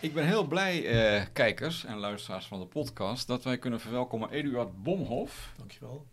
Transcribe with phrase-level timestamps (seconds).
[0.00, 4.30] Ik ben heel blij, eh, kijkers en luisteraars van de podcast, dat wij kunnen verwelkomen
[4.30, 5.52] Eduard Bomhof.
[5.56, 6.06] Dankjewel.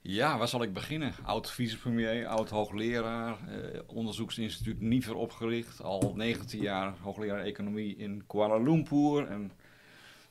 [0.00, 1.14] Ja, waar zal ik beginnen?
[1.24, 8.56] Oud vicepremier, oud hoogleraar, eh, onderzoeksinstituut Niever opgericht, al 19 jaar hoogleraar economie in Kuala
[8.56, 9.26] Lumpur.
[9.26, 9.52] En...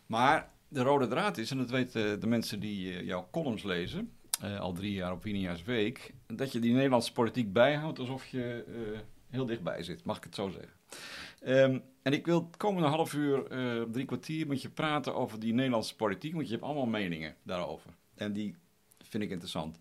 [0.05, 4.11] Maar de rode draad is, en dat weten de mensen die eh, jouw columns lezen,
[4.41, 8.63] eh, al drie jaar op Winia's Week, dat je die Nederlandse politiek bijhoudt alsof je
[8.67, 10.71] eh, heel dichtbij zit, mag ik het zo zeggen.
[11.47, 15.53] Ehm, en ik wil komende half uur, eh, drie kwartier met je praten over die
[15.53, 17.89] Nederlandse politiek, want je hebt allemaal meningen daarover.
[18.15, 18.55] En die
[19.03, 19.79] vind ik interessant.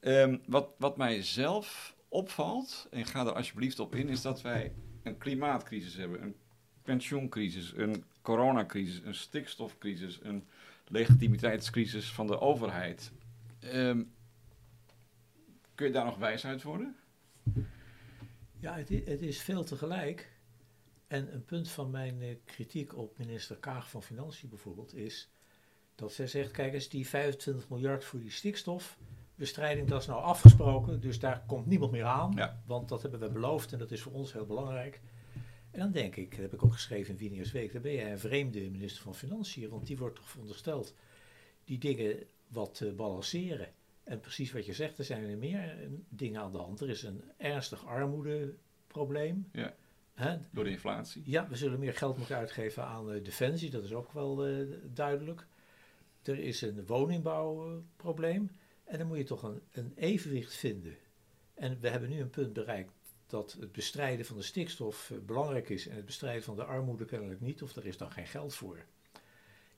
[0.00, 4.72] Ehm, wat, wat mij zelf opvalt, en ga er alsjeblieft op in, is dat wij
[5.02, 6.36] een klimaatcrisis hebben, een
[6.82, 10.44] pensioencrisis, een coronacrisis, een stikstofcrisis, een
[10.86, 13.12] legitimiteitscrisis van de overheid.
[13.60, 14.02] Ehm,
[15.74, 16.96] kun je daar nog wijs uit worden?
[18.58, 20.34] Ja, het is veel tegelijk.
[21.06, 25.30] En een punt van mijn eh, kritiek op minister Kaag van Financiën bijvoorbeeld is
[25.94, 31.00] dat zij zegt, kijk eens, die 25 miljard voor die stikstofbestrijding, dat is nou afgesproken,
[31.00, 32.62] dus daar komt niemand meer aan, Ja.
[32.66, 35.00] want dat hebben we beloofd en dat is voor ons heel belangrijk.
[35.70, 38.12] En dan denk ik, dat heb ik ook geschreven in Winiers Week, dan ben jij
[38.12, 40.94] een vreemde minister van Financiën, want die wordt toch verondersteld
[41.64, 42.16] die dingen
[42.48, 43.68] wat te balanceren.
[44.04, 46.80] En precies wat je zegt, er zijn er meer eh, dingen aan de hand.
[46.80, 49.48] Er is een ernstig armoedeprobleem.
[49.52, 49.74] Ja.
[50.16, 50.36] Hè?
[50.50, 51.22] Door de inflatie?
[51.24, 54.66] Ja, we zullen meer geld moeten uitgeven aan eh, defensie, dat is ook wel eh,
[54.94, 55.46] duidelijk.
[56.22, 58.50] Er is een woningbouwprobleem
[58.84, 60.96] en dan moet je toch een, een evenwicht vinden.
[61.54, 62.92] En we hebben nu een punt bereikt
[63.26, 67.04] dat het bestrijden van de stikstof eh, belangrijk is en het bestrijden van de armoede
[67.04, 68.84] kennelijk niet, of er is dan geen geld voor.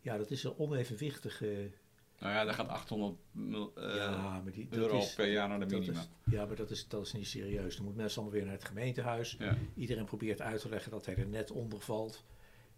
[0.00, 1.70] Ja, dat is een onevenwichtige.
[2.18, 5.48] Nou ja, daar gaat 800 mil- eh, ja, maar die, dat euro is, per jaar
[5.48, 6.00] naar de minima.
[6.00, 7.74] is, ja, maar dat is, dat is niet serieus.
[7.74, 9.36] Dan moeten mensen allemaal weer naar het gemeentehuis.
[9.38, 9.56] Ja.
[9.74, 12.24] Iedereen probeert uit te leggen dat hij er net onder valt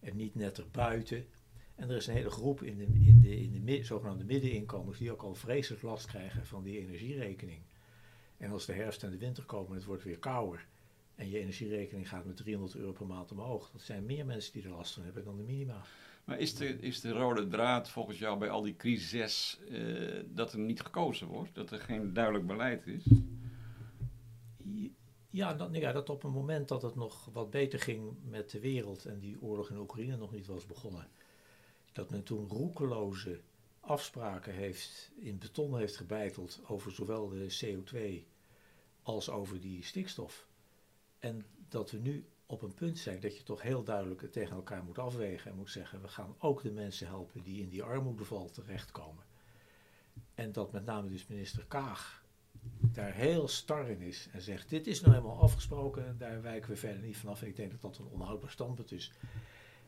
[0.00, 1.26] en niet net erbuiten.
[1.74, 5.12] En er is een hele groep in de, in de, in de zogenaamde middeninkomens die
[5.12, 7.60] ook al vreselijk last krijgen van die energierekening.
[8.36, 10.66] En als de herfst en de winter komen en het wordt weer kouder
[11.14, 14.62] en je energierekening gaat met 300 euro per maand omhoog, dat zijn meer mensen die
[14.62, 15.82] er last van hebben dan de minima.
[16.30, 20.52] Maar is de, is de rode draad volgens jou bij al die crises eh, dat
[20.52, 21.54] er niet gekozen wordt?
[21.54, 23.04] Dat er geen duidelijk beleid is?
[25.28, 28.60] Ja, dat, ja, dat op een moment dat het nog wat beter ging met de
[28.60, 31.08] wereld en die oorlog in Oekraïne nog niet was begonnen,
[31.92, 33.40] dat men toen roekeloze
[33.80, 38.26] afspraken heeft, in beton heeft gebeiteld over zowel de CO2
[39.02, 40.48] als over die stikstof.
[41.18, 44.56] En dat we nu op een punt zijn dat je toch heel duidelijk het tegen
[44.56, 47.82] elkaar moet afwegen en moet zeggen, we gaan ook de mensen helpen die in die
[47.82, 49.24] armoedeval terechtkomen.
[50.34, 52.24] En dat met name dus minister Kaag
[52.80, 56.70] daar heel star in is en zegt, dit is nou helemaal afgesproken en daar wijken
[56.70, 57.42] we verder niet vanaf.
[57.42, 59.12] En ik denk dat dat een onhoudbaar standpunt is.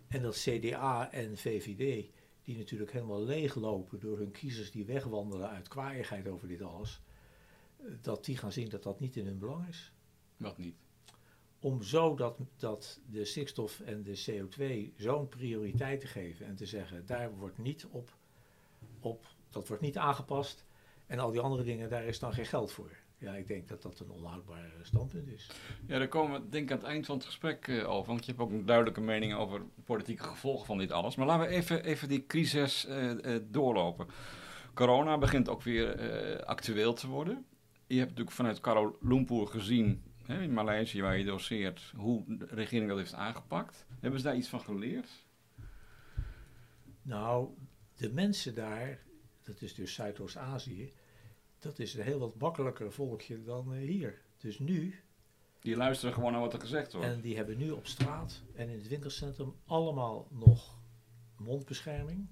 [0.09, 2.11] En dat CDA en VVD,
[2.43, 7.03] die natuurlijk helemaal leeglopen door hun kiezers die wegwandelen uit kwaaiigheid over dit alles,
[8.01, 9.93] dat die gaan zien dat dat niet in hun belang is.
[10.37, 10.77] Wat niet?
[11.63, 16.67] Om zo dat, dat de stikstof en de CO2 zo'n prioriteit te geven en te
[16.67, 18.17] zeggen, daar wordt niet op,
[19.01, 20.65] op, dat wordt niet aangepast.
[21.07, 22.91] En al die andere dingen, daar is dan geen geld voor.
[23.23, 25.51] Ja, ik denk dat dat een onhoudbaar standpunt is.
[25.87, 28.13] Ja, daar komen we denk ik aan het eind van het gesprek eh, over.
[28.13, 31.17] Want je hebt ook een duidelijke mening over politieke gevolgen van dit alles.
[31.17, 34.07] Maar laten we even, even die crisis eh, eh, doorlopen.
[34.75, 37.45] Corona begint ook weer actueel te worden.
[37.87, 42.47] Je hebt natuurlijk vanuit Kuala Lumpur gezien, hè, in Maleisië waar je doseert, hoe de
[42.51, 43.87] regering dat heeft aangepakt.
[44.01, 45.09] Hebben ze daar iets van geleerd?
[47.03, 47.49] Nou,
[47.97, 48.99] de mensen daar,
[49.43, 50.93] dat is dus Zuidoost-Azië,
[51.59, 54.21] dat is een heel wat makkelijker volkje dan eh, hier.
[54.39, 55.01] Dus nu,
[55.61, 57.09] Die luisteren gewoon naar wat er gezegd wordt.
[57.09, 60.79] en die hebben nu op straat en in het winkelcentrum allemaal nog
[61.37, 62.27] mondbescherming.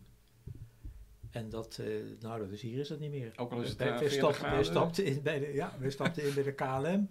[1.31, 1.87] En dat, eh,
[2.21, 3.33] nou, is, hier is dat niet meer.
[3.37, 5.75] Ook al is het Wij- eh, wij 40 stapten, wij stapten in bij de, ja,
[5.79, 7.09] wij stapten in bij de KLM.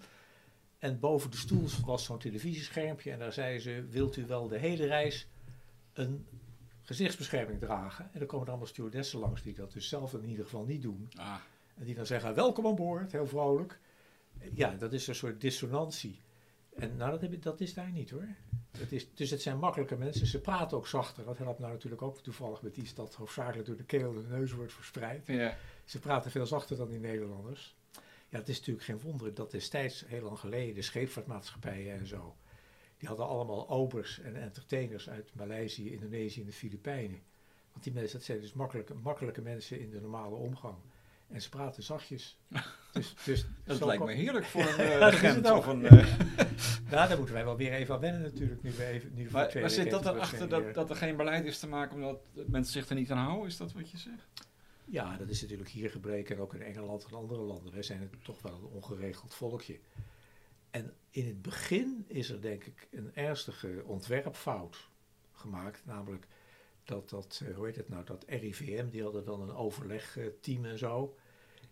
[0.80, 3.12] En boven de stoel was zo'n televisieschermpje.
[3.12, 5.28] En daar zeiden ze, wilt u wel de hele reis
[5.94, 6.26] een
[6.82, 8.10] gezichtsbescherming dragen?
[8.14, 10.82] En dan komen er allemaal stewardessen langs die dat dus zelf in ieder geval niet
[10.82, 11.10] doen.
[11.16, 11.36] Ah,
[11.78, 13.80] En die dan zeggen, welkom aan boord, heel vrolijk.
[14.54, 16.22] Ja, dat is een soort dissonantie.
[16.76, 18.28] En nou, dat, heb ik, dat is daar niet hoor.
[18.78, 20.28] Het is, dus het zijn makkelijke mensen.
[20.28, 21.26] Ze praten ook zachter.
[21.26, 24.28] Dat helpt nou natuurlijk ook toevallig met iets dat hoofdzakelijk door de keel en de
[24.36, 25.28] neus wordt verspreid.
[25.28, 25.58] ja.
[25.86, 27.76] Ze praten veel zachter dan die Nederlanders.
[28.30, 32.36] Ja, het is natuurlijk geen wonder dat destijds, heel lang geleden, de scheepvaartmaatschappijen en zo,
[32.98, 37.22] die hadden allemaal obers en entertainers uit Maleisië, Indonesië en de Filipijnen.
[37.72, 40.78] Want die mensen, dat zijn dus makkelijke, makkelijke mensen in de normale omgang.
[41.28, 42.38] En ze praten zachtjes.
[42.94, 45.82] Dus, dus Dat lijkt me heerlijk voor een uh, of een...
[46.90, 48.64] Nou, daar moeten wij wel weer even aan wennen natuurlijk.
[48.64, 51.60] Nu we even, nu maar, maar zit dat erachter dat, dat er geen beleid is
[51.60, 53.48] te maken omdat mensen zich er niet aan houden?
[53.48, 54.28] Is dat wat je zegt?
[54.92, 57.74] Ja, dat is natuurlijk hier gebleken en ook in Engeland en andere landen.
[57.74, 59.80] Wij zijn toch wel een ongeregeld volkje.
[60.72, 64.90] En in het begin is er denk ik een ernstige ontwerpfout
[65.32, 65.86] gemaakt.
[65.86, 66.28] Namelijk
[66.84, 70.78] dat, dat eh, hoe heet het nou, dat RIVM, die hadden dan een overlegteam en
[70.78, 71.18] zo.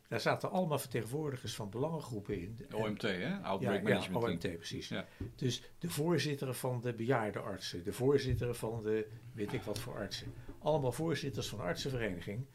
[0.08, 2.60] Daar zaten allemaal vertegenwoordigers van belangengroepen in.
[2.74, 3.12] OMT, hè?
[3.12, 4.54] Ja, Outbreak ja, Management Team.
[4.54, 4.88] OMT, precies.
[4.88, 5.08] Ja.
[5.36, 10.34] Dus de voorzitter van de bejaardenartsen, de voorzitter van de weet ik wat voor artsen.
[10.60, 12.46] Allemaal voorzitters van de artsenvereniging.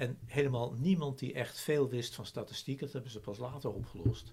[0.00, 4.32] En helemaal niemand die echt veel wist van statistiek, dat hebben ze pas later opgelost.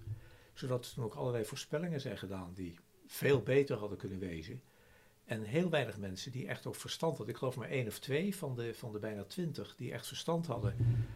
[0.54, 4.62] Zodat er toen ook allerlei voorspellingen zijn gedaan die veel beter hadden kunnen wezen.
[5.24, 7.34] En heel weinig mensen die echt ook verstand hadden.
[7.34, 10.46] Ik geloof maar één of twee van de, van de bijna twintig die echt verstand
[10.46, 10.74] hadden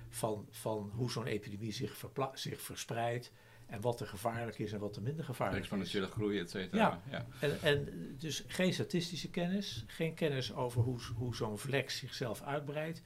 [0.08, 2.04] van, van hoe zo'n epidemie zich,
[2.34, 3.32] zich verspreidt.
[3.66, 5.70] En wat er gevaarlijk is en wat er minder gevaarlijk is.
[5.70, 6.78] Exponentiële groei, et cetera.
[6.82, 7.02] Ja.
[7.10, 7.26] ja.
[7.40, 7.88] En, en
[8.18, 13.02] dus geen statistische kennis, geen kennis over hoe, hoe zo'n vlek zichzelf uitbreidt.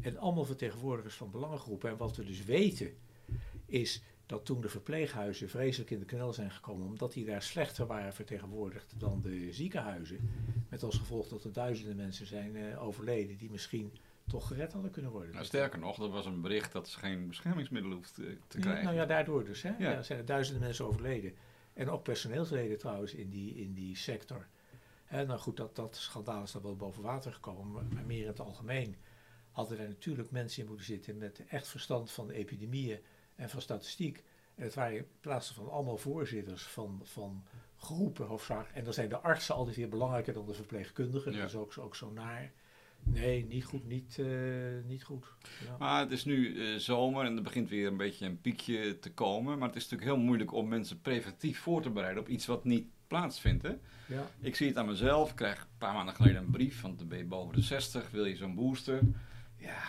[0.00, 1.90] En allemaal vertegenwoordigers van belangengroepen.
[1.90, 2.94] En wat we dus weten,
[3.66, 7.86] is dat toen de verpleeghuizen vreselijk in de knel zijn gekomen, omdat die daar slechter
[7.86, 10.30] waren vertegenwoordigd dan de ziekenhuizen.
[10.68, 13.92] Met als gevolg dat er duizenden mensen zijn eh, overleden die misschien
[14.26, 15.32] toch gered hadden kunnen worden.
[15.32, 18.62] Nou, sterker nog, er was een bericht dat ze geen beschermingsmiddelen hoeft te, te Ja,
[18.62, 18.84] krijgen.
[18.84, 19.62] Nou ja, daardoor dus.
[19.62, 19.72] Hè?
[19.78, 19.90] Ja.
[19.90, 20.02] Ja.
[20.02, 21.34] zijn er duizenden mensen overleden.
[21.72, 24.46] En ook personeelsleden trouwens in die, in die sector.
[25.04, 27.72] Hè, nou goed, dat, dat schandaal is dan wel boven water gekomen.
[27.72, 28.96] Maar meer in het algemeen
[29.50, 32.98] hadden er natuurlijk mensen in moeten zitten met echt verstand van de epidemieën
[33.34, 34.24] en van statistiek.
[34.54, 37.44] En het waren in plaats van allemaal voorzitters van, van
[37.76, 38.74] groepen hoofdzakelijk.
[38.74, 41.32] En dan zijn de artsen altijd weer belangrijker dan de verpleegkundigen.
[41.32, 41.38] Ja.
[41.38, 42.52] Dat is ook, ook zo naar.
[43.02, 44.26] Nee, niet goed, niet, eh,
[44.86, 45.26] niet goed.
[45.64, 45.76] Ja.
[45.78, 49.12] Maar het is nu eh, zomer en er begint weer een beetje een piekje te
[49.12, 49.58] komen.
[49.58, 52.64] Maar het is natuurlijk heel moeilijk om mensen preventief voor te bereiden op iets wat
[52.64, 53.62] niet plaatsvindt.
[53.62, 53.72] Hè?
[54.06, 54.30] Ja.
[54.40, 55.30] Ik zie het aan mezelf.
[55.30, 58.10] Ik krijg een paar maanden geleden een brief van de ben je boven de 60,
[58.10, 59.00] wil je zo'n booster?
[59.60, 59.82] Ja,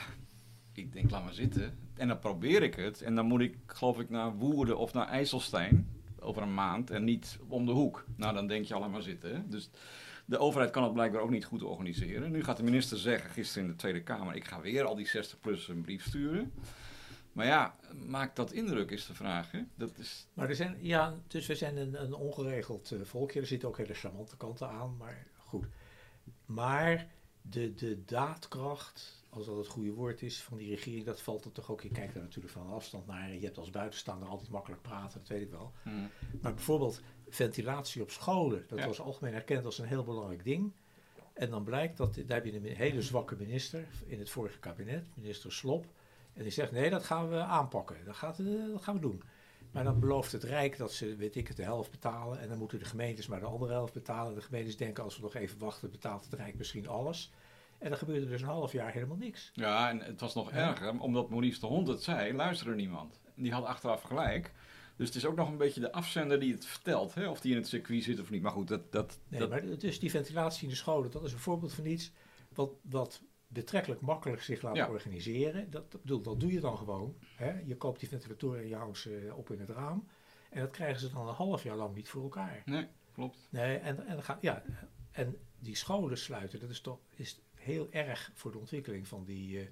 [0.74, 1.78] ik denk laat maar zitten.
[1.96, 3.02] En dan probeer ik het.
[3.02, 5.90] En dan moet ik geloof ik naar Woerden of naar IJsselstein
[6.20, 8.06] over een maand en niet om de hoek.
[8.16, 9.50] Nou, dan denk je al laat maar zitten.
[9.50, 9.70] Dus
[10.26, 12.32] de overheid kan het blijkbaar ook niet goed organiseren.
[12.32, 15.08] Nu gaat de minister zeggen, gisteren in de Tweede Kamer, ik ga weer al die
[15.08, 16.52] 60-plus een brief sturen.
[17.32, 17.76] Maar ja,
[18.08, 19.52] maakt dat indruk is de vraag.
[19.52, 19.62] Hè?
[19.76, 23.40] Dat is, Maar er zijn, ja, dus we zijn een, een ongeregeld eh, volkje.
[23.40, 25.66] Er zitten ook hele charmante kanten aan, maar goed.
[26.46, 27.08] Maar
[27.42, 31.52] de, de daadkracht, als dat het goede woord is, van die regering, dat valt er
[31.52, 31.82] toch ook.
[31.82, 33.34] Je kijkt er natuurlijk van afstand naar.
[33.34, 35.72] Je hebt als buitenstaander altijd makkelijk praten, dat weet ik wel.
[35.84, 36.10] hmm.
[36.42, 38.86] Maar bijvoorbeeld ventilatie op scholen, dat Ja.
[38.88, 40.72] was algemeen erkend als een heel belangrijk ding.
[41.34, 45.06] En dan blijkt dat, daar heb je een hele zwakke minister in het vorige kabinet,
[45.16, 45.86] minister Slop.
[46.34, 49.22] En die zegt, nee, dat gaan we aanpakken, dat, gaat, eh, dat gaan we doen.
[49.72, 52.40] Maar dan belooft het Rijk dat ze, weet ik het, de helft betalen.
[52.40, 54.36] En dan moeten de gemeentes maar de andere helft betalen.
[54.36, 57.32] De gemeentes denken, als we nog even wachten, betaalt het Rijk misschien alles.
[57.82, 59.52] En dan gebeurde dus een half jaar helemaal niks.
[59.54, 60.70] Ja, en het was nog Ja.
[60.70, 63.20] erger, omdat Maurice de Hond het zei, luisterde niemand.
[63.36, 64.52] Die had achteraf gelijk.
[64.96, 67.28] Dus het is ook nog een beetje de afzender die het vertelt, hè?
[67.30, 68.42] of die in het circuit zit of niet.
[68.42, 68.92] Maar goed, dat...
[68.92, 71.86] dat, Nee, dat maar dus die ventilatie in de scholen, dat is een voorbeeld van
[71.86, 72.12] iets
[72.54, 74.88] wat, wat betrekkelijk makkelijk zich laat Ja.
[74.90, 75.70] organiseren.
[75.70, 77.16] Dat, bedoel, dat doe je dan gewoon.
[77.36, 77.60] Hè?
[77.66, 80.08] Je koopt die ventilatoren en je houdt ze op in het raam.
[80.50, 82.62] En dat krijgen ze dan een half jaar lang niet voor elkaar.
[82.66, 83.38] Nee, klopt.
[83.50, 84.64] Nee, en, en, ja,
[85.12, 89.60] en die scholen sluiten, dat is toch is heel erg voor de ontwikkeling van die
[89.60, 89.68] eh,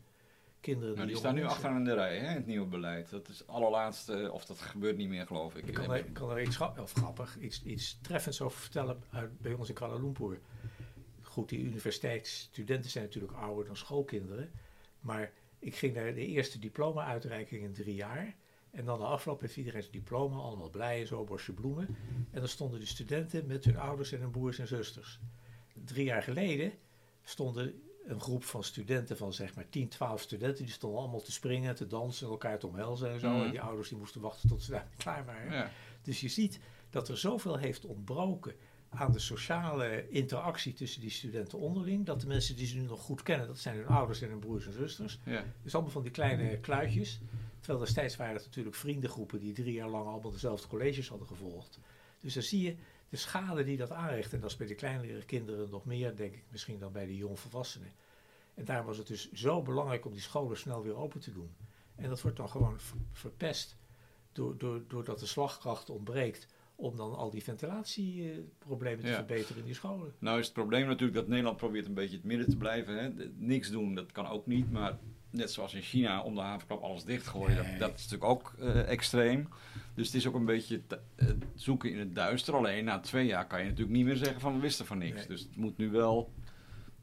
[0.60, 0.96] kinderen.
[0.96, 3.10] Nou, die jonge staan nu achteraan in de rij, hè, het nieuwe beleid.
[3.10, 5.68] Dat is het allerlaatste, of dat gebeurt niet meer, geloof ik.
[5.68, 9.40] Ik kan er, kan er iets, grap- of grappig, iets, iets treffends over vertellen uit,
[9.42, 10.40] bij ons in Kuala Lumpur.
[11.22, 14.52] Goed, die universiteitsstudenten zijn natuurlijk ouder dan schoolkinderen.
[15.00, 18.36] Maar ik ging naar de eerste diploma-uitreiking in drie jaar.
[18.72, 21.98] En dan de afloop heeft iedereen zijn diploma, allemaal blij en zo, bosje bloemen.
[22.32, 25.20] En dan stonden de studenten met hun ouders en hun broers en zusters.
[25.86, 26.74] Drie jaar geleden
[27.30, 31.32] stonden een groep van studenten van zeg maar 10, 12 studenten, die stonden allemaal te
[31.32, 33.30] springen, te dansen, elkaar te omhelzen en zo.
[33.30, 33.42] Mhm.
[33.46, 35.52] En die ouders die moesten wachten tot ze daar klaar waren.
[35.52, 35.72] Ja.
[36.02, 36.60] Dus je ziet
[36.90, 38.54] dat er zoveel heeft ontbroken
[38.90, 43.00] aan de sociale interactie tussen die studenten onderling, dat de mensen die ze nu nog
[43.02, 45.44] goed kennen, dat zijn hun ouders en hun broers en zusters, Ja.
[45.64, 47.20] dus allemaal van die kleine kluitjes.
[47.60, 51.80] Terwijl destijds waren het natuurlijk vriendengroepen die drie jaar lang allemaal dezelfde colleges hadden gevolgd.
[52.20, 52.76] Dus dan zie je
[53.10, 54.34] de schade die dat aanricht.
[54.34, 57.16] En dat is bij de kleinere kinderen nog meer, denk ik, misschien dan bij de
[57.18, 57.92] jongvolwassenen.
[58.54, 61.50] En daarom was het dus zo belangrijk om die scholen snel weer open te doen.
[61.96, 63.78] En dat wordt dan gewoon ver- verpest
[64.32, 69.16] door, door, doordat de slagkracht ontbreekt om dan al die ventilatieproblemen te Ja.
[69.16, 70.14] verbeteren in die scholen.
[70.20, 72.98] Nou is het probleem natuurlijk dat Nederland probeert een beetje het midden te blijven.
[72.98, 73.30] Hè.
[73.38, 74.72] Niks doen, dat kan ook niet.
[74.72, 74.98] Maar
[75.30, 77.56] net zoals in China om de havenklap alles dichtgooien.
[77.64, 77.72] Nee.
[77.72, 79.48] Dat, dat is natuurlijk ook eh, extreem.
[79.94, 82.54] Dus het is ook een beetje te- eh, zoeken in het duister.
[82.56, 85.16] Alleen na twee jaar kan je natuurlijk niet meer zeggen van we wisten van niks.
[85.18, 85.28] Nee.
[85.28, 86.34] Dus het moet nu wel...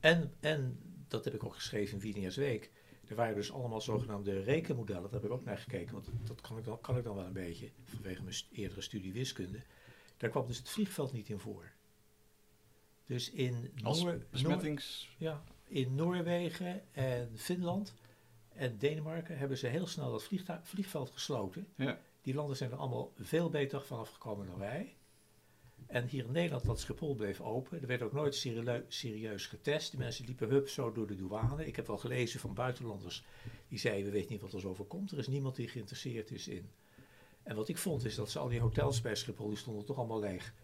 [0.01, 0.79] En, en
[1.09, 2.71] dat heb ik ook geschreven in Wieners Week.
[3.09, 5.03] Er waren dus allemaal zogenaamde rekenmodellen.
[5.03, 7.25] Daar heb ik ook naar gekeken, want dat kan ik dan, kan ik dan wel
[7.25, 9.61] een beetje vanwege mijn eerdere studie wiskunde.
[10.17, 11.73] Daar kwam dus het vliegveld niet in voor.
[13.07, 13.71] Dus in,
[14.03, 14.59] Noor- Noor-
[15.19, 17.95] ja, in Noorwegen en Finland
[18.57, 20.29] en Denemarken hebben ze heel snel dat
[20.63, 21.67] vliegveld gesloten.
[21.77, 21.99] Ja.
[22.23, 24.97] Die landen zijn er allemaal veel beter vanaf gekomen dan wij.
[25.87, 27.81] En hier in Nederland, dat Schiphol bleef open.
[27.81, 29.91] Er werd ook nooit serieu- serieus getest.
[29.91, 31.67] De mensen liepen hup zo door de douane.
[31.67, 33.25] Ik heb wel gelezen van buitenlanders
[33.69, 35.11] die zeiden, we weten niet wat er overkomt.
[35.11, 36.71] Er is niemand die geïnteresseerd is in.
[37.43, 39.97] En wat ik vond is dat ze al die hotels bij Schiphol, die stonden toch
[39.97, 40.55] allemaal leeg.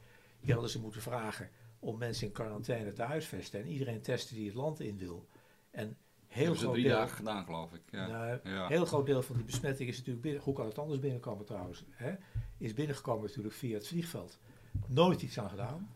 [0.40, 3.60] Die hadden ze moeten vragen om mensen in quarantaine te huisvesten.
[3.60, 5.28] En iedereen testen die het land in wil.
[5.70, 5.96] En
[6.32, 7.80] heel groot drie deel, dagen gedaan, geloof ik.
[7.90, 8.06] Ja.
[8.06, 8.66] nou, Ja.
[8.68, 10.42] heel groot deel van die besmetting is natuurlijk binnen.
[10.42, 11.84] Hoe kan het anders binnenkomen trouwens?
[11.90, 12.14] Hè?
[12.58, 14.38] Is binnengekomen natuurlijk via het vliegveld.
[14.86, 15.94] Nooit iets aan gedaan.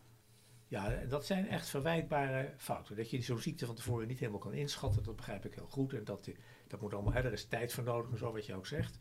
[0.67, 2.95] Ja, dat zijn echt verwijtbare fouten.
[2.95, 5.93] Dat je zo'n ziekte van tevoren niet helemaal kan inschatten, dat begrijp ik heel goed.
[5.93, 6.35] En dat, die-
[6.67, 8.97] dat moet allemaal, hè, er is tijd voor nodig en zo, wat je ook zegt.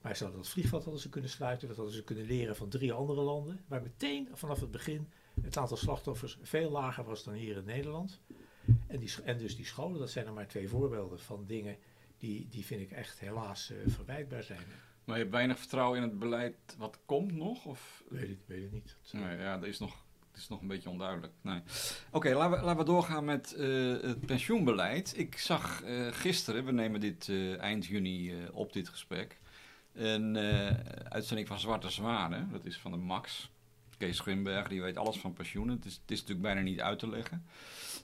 [0.00, 2.68] Maar ze hadden dat vliegveld hadden ze kunnen sluiten, dat hadden ze kunnen leren van
[2.68, 3.64] drie andere landen.
[3.68, 5.08] Waar meteen vanaf het begin
[5.40, 8.20] het aantal slachtoffers veel lager was dan hier in Nederland.
[8.86, 11.76] En, die, en dus die scholen, dat zijn er maar twee voorbeelden van dingen
[12.18, 14.60] die, die vind ik echt helaas eh, verwijtbaar zijn.
[15.04, 17.64] Maar je hebt weinig vertrouwen in het beleid wat komt nog?
[17.64, 18.02] Of...
[18.08, 18.96] Weet ik, weet ik niet.
[19.02, 21.32] Dat, eh, Nee, ja, dat is nog, het is nog een beetje onduidelijk.
[21.40, 21.60] Nee.
[22.10, 23.66] Oké, laten, we, laten we doorgaan met eh,
[24.00, 25.12] het pensioenbeleid.
[25.16, 29.38] Ik zag gisteren, we nemen dit eind juni op dit gesprek,
[29.92, 30.36] een
[31.08, 32.50] uitzending van Zwarte Zwanen.
[32.50, 33.50] Dat is van de Max.
[33.98, 35.76] Kees Grimberg, die weet alles van pensioenen.
[35.76, 37.46] Het is, het is natuurlijk bijna niet uit te leggen.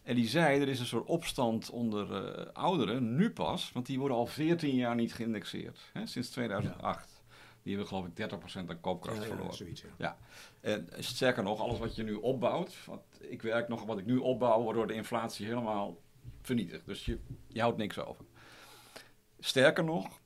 [0.03, 3.99] En die zei, er is een soort opstand onder eh, ouderen, nu pas, want die
[3.99, 7.23] worden al 14 jaar niet geïndexeerd, hè, sinds 2008.
[7.63, 9.55] Die hebben geloof ik 30% aan koopkracht ja, ja, verloren.
[9.55, 10.19] zoiets, ja.
[10.61, 14.17] En sterker nog, alles wat je nu opbouwt, wat ik werk nog, wat ik nu
[14.17, 16.01] opbouw, wordt door de inflatie helemaal
[16.41, 16.87] vernietigd.
[16.87, 17.19] Dus je,
[17.49, 18.25] je houdt niks over.
[19.39, 20.21] Sterker nog,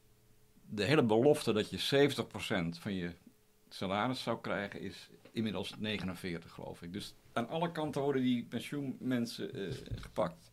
[0.66, 2.08] de hele belofte dat je
[2.74, 3.10] 70% van je
[3.68, 6.92] salaris zou krijgen, is inmiddels 49, geloof ik.
[6.92, 10.50] Dus aan alle kanten worden die pensioenmensen eh, gepakt.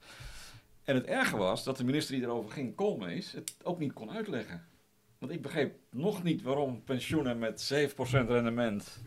[0.83, 4.11] En het erge was dat de minister die erover ging, Koolmees, het ook niet kon
[4.11, 4.65] uitleggen.
[5.17, 9.01] Want ik begreep nog niet waarom pensioenen met 7% rendement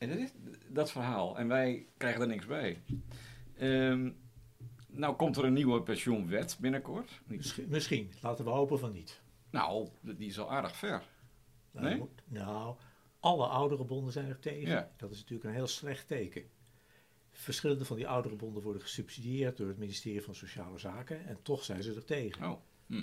[0.00, 0.30] en dat is
[0.68, 1.38] dat verhaal.
[1.38, 2.82] En wij krijgen er niks bij.
[3.56, 4.10] Ehm,
[4.86, 7.20] nou komt er een nieuwe pensioenwet binnenkort.
[7.24, 9.20] Misschien, misschien, laten we hopen van niet.
[9.50, 11.02] Nou, die is al aardig ver.
[11.70, 12.08] Nou, Nee?
[12.24, 12.76] nou,
[13.20, 14.70] alle ouderenbonden zijn er tegen.
[14.70, 14.90] Ja.
[14.96, 16.42] Dat is natuurlijk een heel slecht teken.
[17.30, 21.82] Verschillende van die ouderenbonden worden gesubsidieerd door het ministerie van Sociale Zaken en toch zijn
[21.82, 22.50] ze er tegen.
[22.50, 22.60] Oh.
[22.86, 23.02] hm.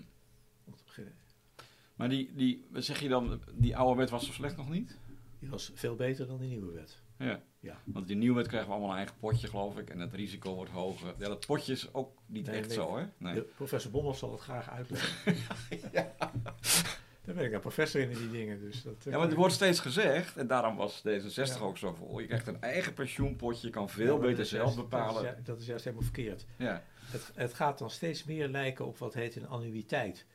[1.96, 4.98] Maar die, die, zeg je dan, die oude wet was zo slecht nog niet?
[5.40, 7.02] Die was veel beter dan die nieuwe wet.
[7.18, 7.42] Ja.
[7.60, 7.82] Ja.
[7.86, 9.90] Want die nieuwe wet krijgen we allemaal een eigen potje, geloof ik.
[9.90, 11.14] En het risico wordt hoger.
[11.18, 12.78] Ja, dat potje is ook niet Nee, echt nee.
[12.78, 13.06] zo, hè?
[13.18, 13.34] Nee.
[13.34, 15.36] De, professor Bommel zal het graag uitleggen.
[17.28, 18.60] Daar ben ik een professor in die dingen.
[18.60, 21.58] Dus dat, Ja, maar er wordt steeds gezegd, en daarom was D66 Ja.
[21.60, 22.20] ook zo vol.
[22.20, 25.24] Je krijgt een eigen pensioenpotje, je kan veel beter zelf juist- bepalen.
[25.24, 26.46] Dat is, dat is juist helemaal verkeerd.
[26.58, 26.84] Ja.
[27.06, 30.26] Het, het gaat dan steeds meer lijken op wat heet een annuïteit.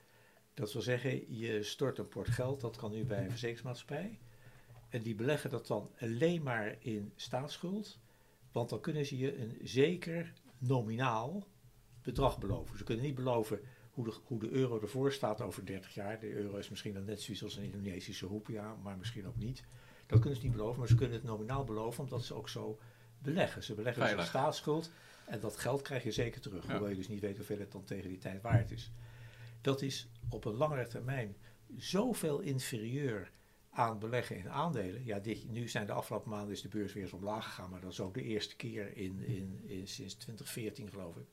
[0.55, 4.19] Dat wil zeggen, je stort een port geld, dat kan nu bij een verzekeringsmaatschappij.
[4.89, 7.99] En die beleggen dat dan alleen maar in staatsschuld.
[8.53, 11.47] Want dan kunnen ze je een zeker nominaal
[12.03, 12.79] bedrag beloven.
[12.79, 13.61] Ze kunnen niet beloven
[13.93, 16.21] hoe de, hoe de euro ervoor staat over 30 jaar.
[16.21, 19.65] De euro is misschien dan net zoiets als een Indonesische roepia, maar misschien ook niet.
[20.07, 22.79] Dat kunnen ze niet beloven, maar ze kunnen het nominaal beloven omdat ze ook zo
[23.19, 23.63] beleggen.
[23.63, 24.41] Ze beleggen dus in Veilig.
[24.41, 24.91] staatsschuld
[25.27, 26.67] en dat geld krijg je zeker terug.
[26.67, 26.71] Ja.
[26.71, 28.93] Hoewel je dus niet weet hoeveel het dan tegen die tijd waard is.
[29.61, 31.37] Dat is op een langere termijn
[31.77, 33.31] zoveel inferieur
[33.71, 35.05] aan beleggen in aandelen.
[35.05, 37.81] Ja, dit, nu zijn de afgelopen maanden is de beurs weer eens omlaag gegaan, maar
[37.81, 41.27] dat is ook de eerste keer in, in, in, sinds 2014 geloof ik.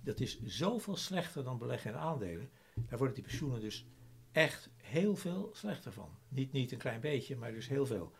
[0.00, 2.50] Dat is zoveel slechter dan beleggen in aandelen.
[2.74, 3.86] Daar worden die pensioenen dus
[4.32, 6.18] echt heel veel slechter van.
[6.28, 8.12] Niet, niet een klein beetje, maar dus heel veel.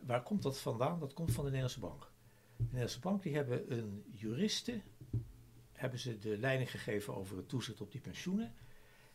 [0.00, 0.98] Waar komt dat vandaan?
[1.00, 2.10] Dat komt van de Nederlandse bank.
[2.56, 4.80] De Nederlandse bank die hebben een juriste,
[5.72, 8.54] hebben ze de leiding gegeven over het toezicht op die pensioenen.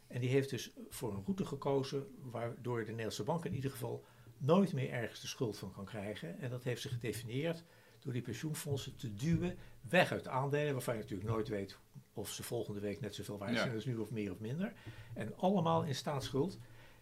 [0.07, 4.05] En die heeft dus voor een route gekozen waardoor de Nederlandse bank in ieder geval
[4.37, 6.39] nooit meer ergens de schuld van kan krijgen.
[6.39, 7.63] En dat heeft ze gedefinieerd
[7.99, 11.77] door die pensioenfondsen te duwen weg uit aandelen, waarvan je natuurlijk nooit weet
[12.19, 13.61] of ze volgende week net zoveel waard Ja.
[13.61, 14.73] zijn als nu of meer of minder.
[15.13, 16.57] En allemaal in staatsschuld,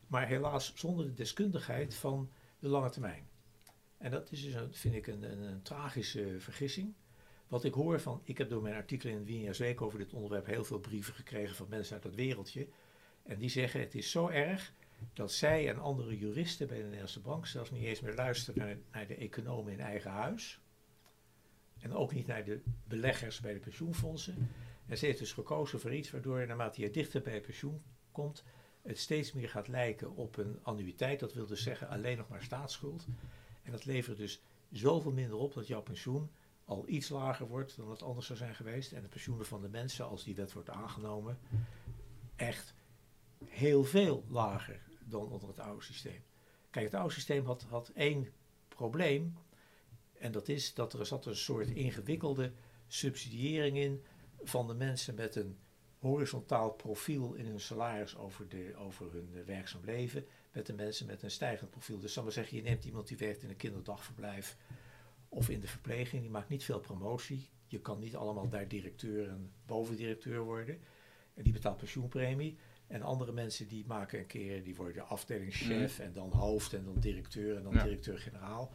[0.07, 3.27] maar helaas zonder de deskundigheid van de lange termijn.
[3.97, 6.93] En dat is dus, een, vind ik, een, een, een tragische vergissing.
[7.47, 10.45] Wat ik hoor van, ik heb door mijn artikel in Wieners Week over dit onderwerp
[10.45, 12.67] heel veel brieven gekregen van mensen uit dat wereldje.
[13.23, 14.73] En die zeggen het is zo erg
[15.13, 18.77] dat zij en andere juristen bij de Nederlandse Bank zelfs niet eens meer luisteren naar,
[18.91, 20.59] naar de economen in eigen huis.
[21.79, 24.49] En ook niet naar de beleggers bij de pensioenfondsen.
[24.87, 28.43] En ze heeft dus gekozen voor iets waardoor naarmate je dichter bij pensioen komt,
[28.81, 31.19] het steeds meer gaat lijken op een annuïteit.
[31.19, 33.07] Dat wil dus zeggen alleen nog maar staatsschuld.
[33.63, 34.41] En dat levert dus
[34.71, 36.29] zoveel minder op dat jouw pensioen
[36.65, 38.91] al iets lager wordt dan het anders zou zijn geweest.
[38.91, 41.39] En de pensioenen van de mensen, als die wet wordt aangenomen,
[42.35, 42.73] echt
[43.45, 46.23] heel veel lager dan onder het oude systeem.
[46.69, 48.33] Kijk, het oude systeem had, had één
[48.67, 49.37] probleem.
[50.19, 52.51] En dat is dat er zat een soort ingewikkelde
[52.87, 54.03] subsidiëring in
[54.43, 55.57] van de mensen met een
[55.99, 61.23] horizontaal profiel in hun salaris over, de, over hun werkzaam leven, met de mensen met
[61.23, 61.99] een stijgend profiel.
[61.99, 64.57] Dus zal maar zeggen, je neemt iemand die werkt in een kinderdagverblijf
[65.29, 67.49] of in de verpleging, die maakt niet veel promotie.
[67.67, 70.79] Je kan niet allemaal daar directeur en bovendirecteur worden.
[71.33, 72.57] En die betaalt pensioenpremie.
[72.87, 76.99] En andere mensen die maken een keer, die worden afdelingschef en dan hoofd en dan
[76.99, 78.71] directeur en dan directeur-generaal.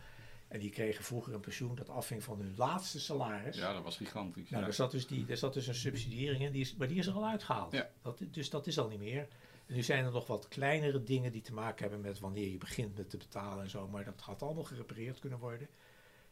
[0.53, 3.57] En die kregen vroeger een pensioen dat afhing van hun laatste salaris.
[3.57, 4.51] Ja, dat was gigantisch.
[4.51, 6.99] Nou, daar, zat dus die, daar zat dus een subsidiëring in, die is, maar die
[6.99, 7.73] is er al uitgehaald.
[7.73, 7.91] Ja.
[8.03, 9.29] Dat, dus dat is al niet meer.
[9.67, 12.59] En nu zijn er nog wat kleinere dingen die te maken hebben met wanneer je
[12.59, 13.89] begint met te betalen en zo.
[13.89, 15.69] Maar dat gaat allemaal gerepareerd kunnen worden.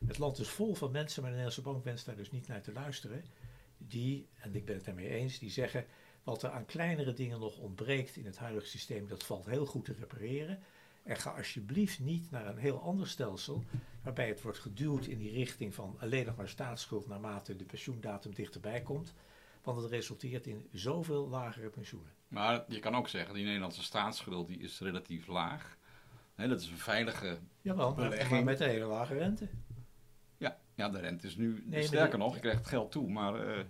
[0.07, 2.62] Het land is vol van mensen, maar de Nederlandse bank wenst daar dus niet naar
[2.62, 3.25] te luisteren.
[3.79, 5.87] Die, en ik ben het daarmee eens, die zeggen
[6.23, 9.85] wat er aan kleinere dingen nog ontbreekt in het huidige systeem, dat valt heel goed
[9.85, 10.62] te repareren.
[11.02, 13.64] En ga alsjeblieft niet naar een heel ander stelsel,
[14.02, 18.35] waarbij het wordt geduwd in die richting van alleen nog maar staatsschuld naarmate de pensioendatum
[18.35, 19.14] dichterbij komt.
[19.62, 22.11] Want het resulteert in zoveel lagere pensioenen.
[22.28, 25.78] Maar je kan ook zeggen, die Nederlandse staatsschuld die is relatief laag.
[26.37, 28.30] Dat is een veilige Jawel, maar, belegging.
[28.30, 29.49] maar met een hele lage rente.
[30.37, 33.11] Ja, ja, de rente is nu sterker die- nog, je krijgt het geld toe.
[33.11, 33.64] Maar eh,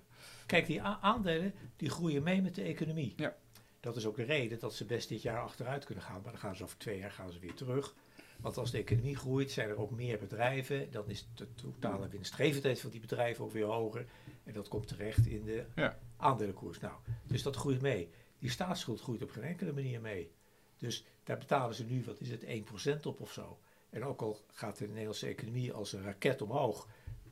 [0.47, 3.13] Kijk, die aandelen die groeien mee met de economie.
[3.17, 3.35] Ja.
[3.81, 6.21] Dat is ook de reden dat ze best dit jaar achteruit kunnen gaan.
[6.23, 7.95] Maar dan gaan ze over twee jaar gaan ze weer terug.
[8.41, 10.91] Want als de economie groeit, zijn er ook meer bedrijven.
[10.91, 14.07] Dan is de totale winstgevendheid van die bedrijven ook weer hoger.
[14.45, 15.99] En dat komt terecht in de Ja.
[16.17, 16.79] aandelenkoers.
[16.81, 16.95] Nou,
[17.27, 18.11] dus dat groeit mee.
[18.39, 20.33] Die staatsschuld groeit op geen enkele manier mee.
[20.77, 23.59] Dus daar betalen ze nu, wat is het, 1% op of zo.
[23.91, 26.89] En ook al gaat de Nederlandse economie als een raket omhoog,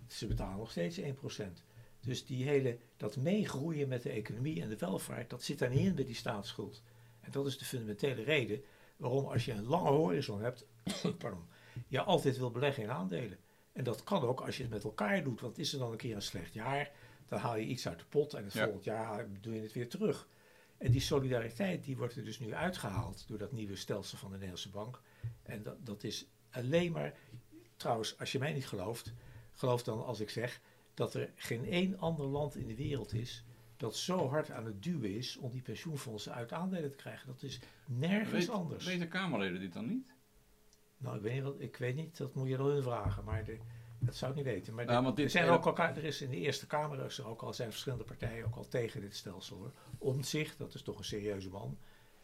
[0.07, 1.63] ze betalen nog steeds 1%.
[2.01, 5.87] Dus die hele, dat meegroeien met de economie en de welvaart, dat zit daar niet
[5.87, 6.83] in bij die staatsschuld.
[7.21, 8.63] En dat is de fundamentele reden
[8.97, 10.67] waarom als je een lange horizon hebt,
[11.19, 11.49] pardon,
[11.89, 13.39] je altijd wil beleggen in aandelen.
[13.73, 15.97] En dat kan ook als je het met elkaar doet, want is er dan een
[15.97, 16.91] keer een slecht jaar,
[17.27, 18.63] dan haal je iets uit de pot en het Ja.
[18.63, 20.29] volgend jaar doe je het weer terug.
[20.79, 24.35] En die solidariteit die wordt er dus nu uitgehaald door dat nieuwe stelsel van de
[24.35, 25.01] Nederlandse bank.
[25.43, 27.15] En dat, dat is alleen maar,
[27.77, 29.13] trouwens, als je mij niet gelooft,
[29.53, 30.61] geloof dan als ik zeg
[30.99, 33.45] dat er geen één ander land in de wereld is
[33.77, 37.27] dat zo hard aan het duwen is om die pensioenfondsen uit aandelen te krijgen.
[37.27, 38.85] Dat is nergens weet, anders.
[38.85, 40.15] weten Kamerleden dit dan niet?
[40.97, 43.45] Nou, ik weet, niet wat, ik weet niet, dat moet je dan hun vragen, maar
[43.45, 43.59] de,
[43.99, 44.75] dat zou ik niet weten.
[44.75, 47.27] Maar Nou, dit- er, zijn ook al, er is in de Eerste Kamer is er
[47.27, 49.57] ook al, zijn verschillende partijen ook al tegen dit stelsel.
[49.57, 49.73] Hoor.
[49.99, 51.79] Omtzigt, dat is toch een serieuze man.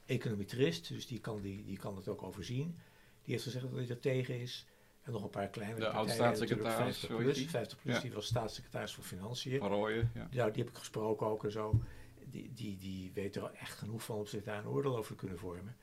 [0.07, 2.79] Econometrist, dus die kan, die, die kan het ook overzien.
[3.23, 4.67] Die heeft gezegd dat hij er tegen is.
[5.05, 6.01] En nog een paar kleine De partijen.
[6.07, 7.51] oud-staatssecretaris, natuurlijk 50 hoe heet plus, die?
[7.51, 8.01] 50 plus Ja.
[8.01, 9.59] die was staatssecretaris voor Financiën.
[9.59, 10.29] Van Rooyen, ja.
[10.31, 11.81] Ja, die heb ik gesproken ook en zo.
[12.27, 15.17] Die, die, die weet er echt genoeg van om zich daar een oordeel over te
[15.19, 15.77] kunnen vormen.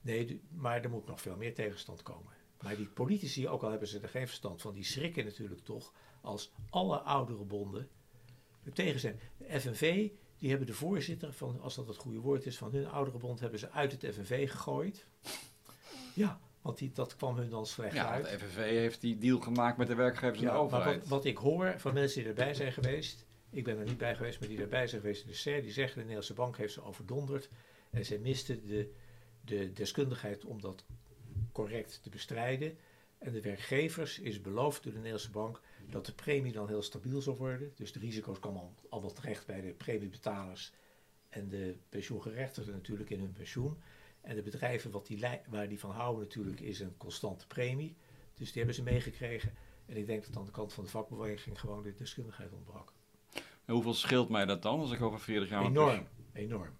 [0.00, 2.32] Nee, maar er moet nog veel meer tegenstand komen.
[2.60, 5.92] Maar die politici, ook al hebben ze er geen verstand van, die schrikken natuurlijk toch
[6.20, 7.88] als alle oudere bonden
[8.64, 9.20] er tegen zijn.
[9.36, 12.86] De FNV, die hebben de voorzitter van, als dat het goede woord is, van hun
[12.86, 15.06] oudere bond, hebben ze uit het FNV gegooid.
[16.14, 18.28] Ja, want die, dat kwam hun dan slecht Ja, uit.
[18.28, 20.98] want de FNV heeft die deal gemaakt met de werkgevers en de Ja, maar overheid.
[21.00, 24.16] wat, wat ik hoor van mensen die erbij zijn geweest, ik ben er niet bij
[24.16, 26.72] geweest, maar die erbij zijn geweest in de SER, die zeggen de Nederlandse bank heeft
[26.72, 27.48] ze overdonderd
[27.90, 28.92] en zij misten de,
[29.44, 30.84] de deskundigheid om dat
[31.52, 32.76] correct te bestrijden.
[33.18, 37.20] En de werkgevers is beloofd door de Nederlandse bank dat de premie dan heel stabiel
[37.22, 37.72] zal worden.
[37.74, 40.72] Dus de risico's komen al- allemaal terecht bij de premiebetalers
[41.28, 43.76] en de pensioengerechtigden natuurlijk in hun pensioen.
[44.26, 47.96] En de bedrijven wat die, waar die van houden natuurlijk is een constante premie.
[48.34, 49.52] Dus die hebben ze meegekregen.
[49.86, 52.92] En ik denk dat aan de kant van de vakbeweging gewoon de deskundigheid ontbrak.
[53.64, 55.64] En hoeveel scheelt mij dat dan als ik over 40 jaar...
[55.64, 56.76] Enorm, enorm.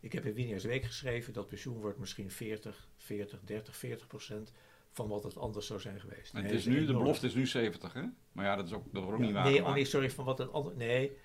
[0.00, 4.52] Ik heb in Winiers Week geschreven dat pensioen wordt misschien 40, 40, 30, 40 procent
[4.90, 6.34] van wat het anders zou zijn geweest.
[6.34, 8.04] En het is nu, de belofte is nu 70, hè?
[8.32, 9.44] Maar ja, dat is ook, dat wordt ook niet waar.
[9.44, 10.76] nee, oh nee, sorry, van wat het anders...
[10.76, 11.16] Nee,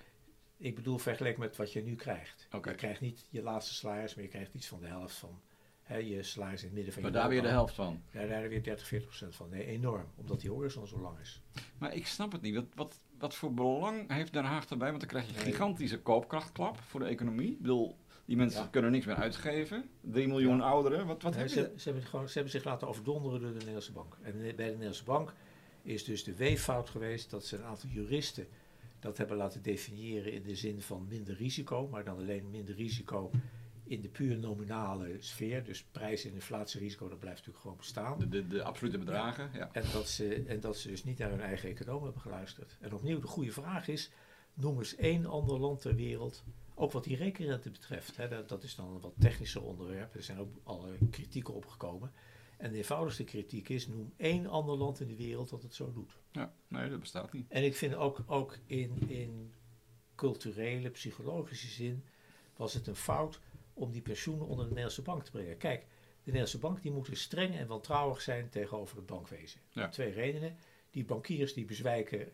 [0.56, 2.48] ik bedoel vergeleken met wat je nu krijgt.
[2.50, 5.40] Je krijgt niet je laatste salaris, maar je krijgt iets van de helft van
[5.86, 8.02] Hè, je salaris in het midden van Maar je daar weer de helft van.
[8.10, 9.48] Ja, daar weer 30, 40 procent van.
[9.48, 10.04] Nee, enorm.
[10.16, 11.42] Omdat die horizon zo lang is.
[11.78, 12.54] Maar ik snap het niet.
[12.54, 14.88] Wat, wat, wat voor belang heeft Den Haag erbij?
[14.88, 17.50] Want dan krijg je een gigantische koopkrachtklap voor de economie.
[17.52, 18.68] Ik bedoel, die mensen Ja.
[18.68, 19.88] kunnen niks meer uitgeven.
[20.00, 20.62] 3 miljoen Ja.
[20.62, 21.06] ouderen.
[21.06, 21.72] Wat, wat Nee, heb ze, je?
[21.80, 24.16] ze, hebben gewoon, ze hebben zich laten overdonderen door de Nederlandse bank.
[24.22, 25.34] En bij de Nederlandse bank
[25.82, 28.46] is dus de weeffout geweest dat ze een aantal juristen
[29.00, 33.30] dat hebben laten definiëren in de zin van minder risico, maar dan alleen minder risico
[33.86, 35.64] in de puur nominale sfeer.
[35.64, 38.18] Dus prijs- en inflatierisico, dat blijft natuurlijk gewoon bestaan.
[38.18, 39.50] De, de, de absolute bedragen.
[39.52, 39.68] Ja.
[39.72, 42.76] En dat, ze, en dat ze dus niet naar hun eigen econoom hebben geluisterd.
[42.80, 44.10] En opnieuw, de goede vraag is,
[44.54, 46.44] noem eens één ander land ter wereld,
[46.74, 48.16] ook wat die rekenrente betreft.
[48.16, 52.12] Hè, dat, dat is dan een wat technischer onderwerp, er zijn ook allerlei kritieken opgekomen.
[52.56, 55.92] En de eenvoudigste kritiek is, noem één ander land in de wereld dat het zo
[55.92, 56.18] doet.
[56.32, 57.46] ja, nee, dat bestaat niet.
[57.48, 59.52] En ik vind ook, ook in, in
[60.14, 62.04] culturele, psychologische zin
[62.56, 63.40] was het een fout
[63.76, 65.56] om die pensioenen onder de Nederlandse bank te brengen.
[65.56, 69.60] Kijk, de Nederlandse bank die moeten streng en wantrouwig zijn tegenover het bankwezen.
[69.70, 69.88] Ja.
[69.88, 70.56] Twee redenen.
[70.90, 72.32] Die bankiers die bezwijken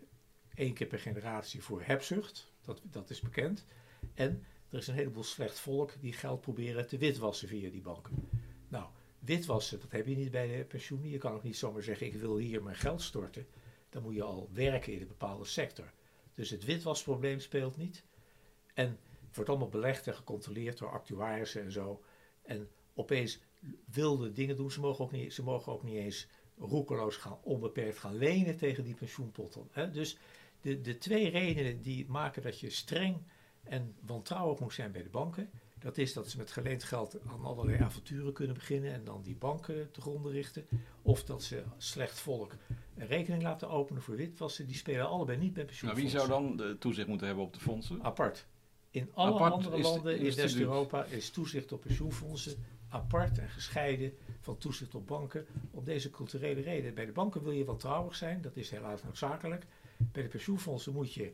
[0.55, 2.53] één keer per generatie voor hebzucht.
[2.65, 3.67] Dat, dat is bekend.
[4.15, 8.29] En er is een heleboel slecht volk die geld proberen te witwassen via die banken.
[8.69, 8.87] Nou,
[9.19, 11.09] witwassen, dat heb je niet bij de pensioenen.
[11.09, 13.47] Je kan ook niet zomaar zeggen, ik wil hier mijn geld storten.
[13.89, 15.93] Dan moet je al werken in een bepaalde sector.
[16.35, 18.05] Dus het witwasprobleem speelt niet.
[18.75, 18.99] En
[19.33, 22.03] het wordt allemaal belegd en gecontroleerd door actuarissen en zo.
[22.43, 23.41] En opeens
[23.85, 24.71] wilde dingen doen.
[24.71, 26.27] Ze mogen ook niet, ze mogen ook niet eens
[26.59, 29.69] roekeloos gaan, onbeperkt gaan lenen tegen die pensioenpotten.
[29.71, 29.91] Hè?
[29.91, 30.17] Dus
[30.61, 33.17] de, de twee redenen die maken dat je streng
[33.63, 35.51] en wantrouwig moet zijn bij de banken.
[35.79, 39.37] Dat is dat ze met geleend geld aan allerlei avonturen kunnen beginnen en dan die
[39.37, 40.67] banken te gronden richten.
[41.03, 42.53] Of dat ze slecht volk
[42.97, 44.67] een rekening laten openen voor witwassen.
[44.67, 46.21] Die spelen allebei niet bij Nou, pensioenfondsen.
[46.21, 48.03] wie zou dan de toezicht moeten hebben op de fondsen?
[48.03, 48.47] Apart.
[48.93, 54.13] In alle Apart andere is- landen in West-Europa is toezicht op pensioenfondsen apart en gescheiden
[54.41, 56.95] van toezicht op banken om deze culturele reden.
[56.95, 59.67] Bij de banken wil je wantrouwig zijn, dat is helaas noodzakelijk.
[59.97, 61.33] Bij de pensioenfondsen moet je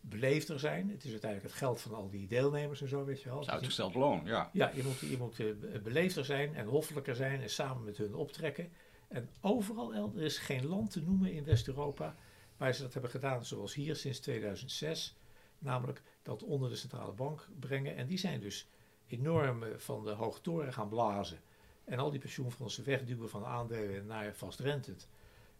[0.00, 0.90] beleefder zijn.
[0.90, 3.48] Het is uiteindelijk het geld van al die deelnemers en zo, weet je wel.
[3.48, 4.50] Uitgesteld loon, ja.
[4.52, 8.14] Ja, je moet, je moet eh, beleefder zijn en hoffelijker zijn en samen met hun
[8.14, 8.72] optrekken.
[9.08, 12.16] En overal elders, er is geen land te noemen in West-Europa
[12.56, 15.16] waar ze dat hebben gedaan zoals hier sinds 2006.
[15.58, 17.96] Namelijk dat onder de centrale bank brengen.
[17.96, 18.66] En die zijn dus
[19.08, 21.38] enorm eh, van de hoge toren gaan blazen.
[21.84, 25.08] En al die pensioenfondsen wegduwen van aandelen naar vastrentend.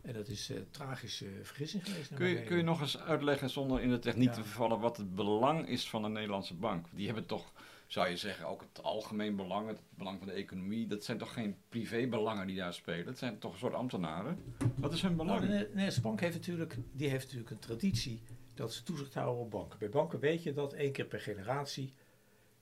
[0.02, 2.14] En dat is een tragische vergissing geweest.
[2.14, 4.34] Kun je, kun je nog eens uitleggen, zonder in de techniek Ja.
[4.34, 6.86] te vervallen, wat het belang is van de Nederlandse bank?
[6.90, 7.52] Die hebben toch,
[7.86, 10.86] zou je zeggen, ook het algemeen belang, het belang van de economie.
[10.86, 13.06] Dat zijn toch geen privébelangen die daar spelen?
[13.06, 14.38] Het zijn toch een soort ambtenaren?
[14.76, 15.40] Wat is hun Nou, belang?
[15.46, 18.22] de Ne- Nederlandse bank heeft natuurlijk, die heeft natuurlijk een traditie
[18.56, 19.78] dat ze toezicht houden op banken.
[19.78, 21.94] Bij banken weet je dat één keer per generatie.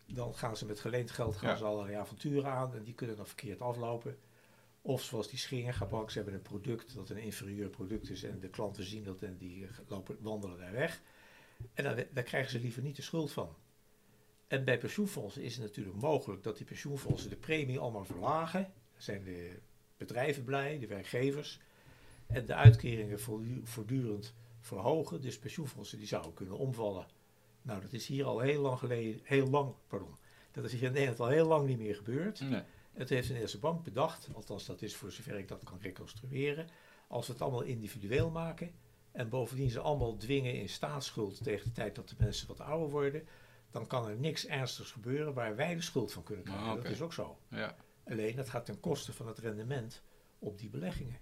[0.07, 1.57] Dan gaan ze met geleend geld gaan Ja.
[1.57, 4.18] ze allerlei avonturen aan en die kunnen dan verkeerd aflopen.
[4.83, 8.40] Of zoals die Scheringa bank, ze hebben een product dat een inferieur product is en
[8.40, 11.02] de klanten zien dat en die lopen, wandelen daar weg.
[11.74, 13.57] En dan, daar krijgen ze liever niet de schuld van.
[14.46, 18.62] En bij pensioenfondsen is het natuurlijk mogelijk dat die pensioenfondsen de premie allemaal verlagen.
[18.92, 19.59] Dan zijn de
[19.96, 21.61] bedrijven blij, de werkgevers.
[22.26, 25.20] En de uitkeringen voortdu- voortdurend verhogen.
[25.20, 27.07] Dus pensioenfondsen die zouden kunnen omvallen.
[27.62, 30.16] Nou, dat is hier al heel lang geleden, heel lang, pardon.
[30.50, 32.40] Dat is hier in Nederland al heel lang niet meer gebeurd.
[32.40, 32.62] Nee.
[32.92, 36.68] Het heeft de Nederlandse bank bedacht, althans dat is voor zover ik dat kan reconstrueren.
[37.09, 38.72] Als we het allemaal individueel maken
[39.12, 42.90] en bovendien ze allemaal dwingen in staatsschuld tegen de tijd dat de mensen wat ouder
[42.90, 43.29] worden,
[43.70, 46.66] dan kan er niks ernstigs gebeuren waar wij de schuld van kunnen krijgen.
[46.66, 46.74] Ah.
[46.74, 47.38] Dat is ook zo.
[47.48, 47.77] Ja.
[48.05, 50.03] Alleen dat gaat ten koste van het rendement
[50.38, 51.18] op die beleggingen.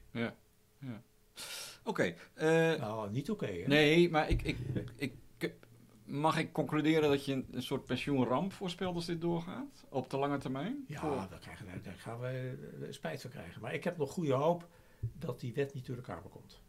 [1.84, 2.14] Oké.
[2.34, 3.50] eh, Nou, niet oké.
[3.66, 4.56] nee, maar ik, ik,
[4.96, 5.12] ik,
[6.04, 9.84] mag ik concluderen dat je een, een soort pensioenramp voorspelt als dit doorgaat?
[9.88, 10.84] Op de lange termijn?
[10.88, 13.60] Ja, Voor- daar, krijgen we, daar gaan we eh, spijt van krijgen.
[13.60, 14.68] Maar ik heb nog goede hoop
[15.18, 16.60] dat die wet niet door elkaar komt.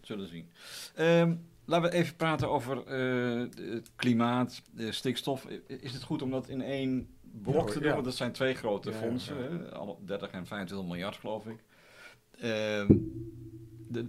[0.00, 0.50] Zullen we zien.
[0.94, 3.40] Ehm, laten we even praten over eh,
[3.74, 5.46] het klimaat, de stikstof.
[5.66, 7.88] Is het goed om dat in één blok Ja, te doen?
[7.88, 7.92] ja.
[7.92, 9.72] Want dat zijn twee grote Ja, fondsen, hè?
[9.74, 11.64] Alle 30 en 25 miljard geloof ik.
[12.44, 12.96] Ehm,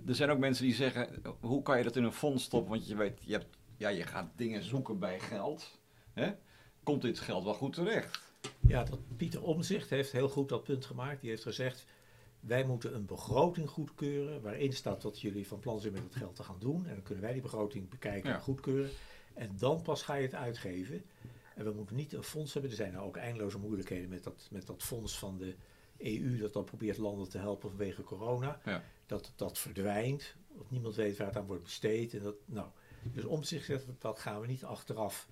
[0.07, 2.69] er zijn ook mensen die zeggen, hoe kan je dat in een fonds stoppen?
[2.71, 5.79] Want je weet, je, hebt, ja, je gaat dingen zoeken bij geld.
[6.13, 6.31] Hè?
[6.83, 8.21] Komt dit geld wel goed terecht?
[8.67, 11.21] Ja, dat Pieter Omzicht heeft heel goed dat punt gemaakt.
[11.21, 11.85] Die heeft gezegd,
[12.39, 16.35] wij moeten een begroting goedkeuren waarin staat wat jullie van plan zijn met het geld
[16.35, 16.85] te gaan doen.
[16.87, 18.35] En dan kunnen wij die begroting bekijken Ja.
[18.35, 18.89] en goedkeuren.
[19.33, 21.05] En dan pas ga je het uitgeven.
[21.55, 22.71] En we moeten niet een fonds hebben.
[22.71, 25.55] Er zijn nou ook eindeloze moeilijkheden met dat, met dat fonds van de
[25.97, 28.59] EU dat dan probeert landen te helpen vanwege corona.
[28.65, 28.83] Ja.
[29.05, 30.35] Dat dat verdwijnt.
[30.57, 32.13] Dat niemand weet waar het aan wordt besteed.
[32.13, 32.67] En dat, nou,
[33.03, 35.27] dus Omzicht zegt, dat gaan we niet achteraf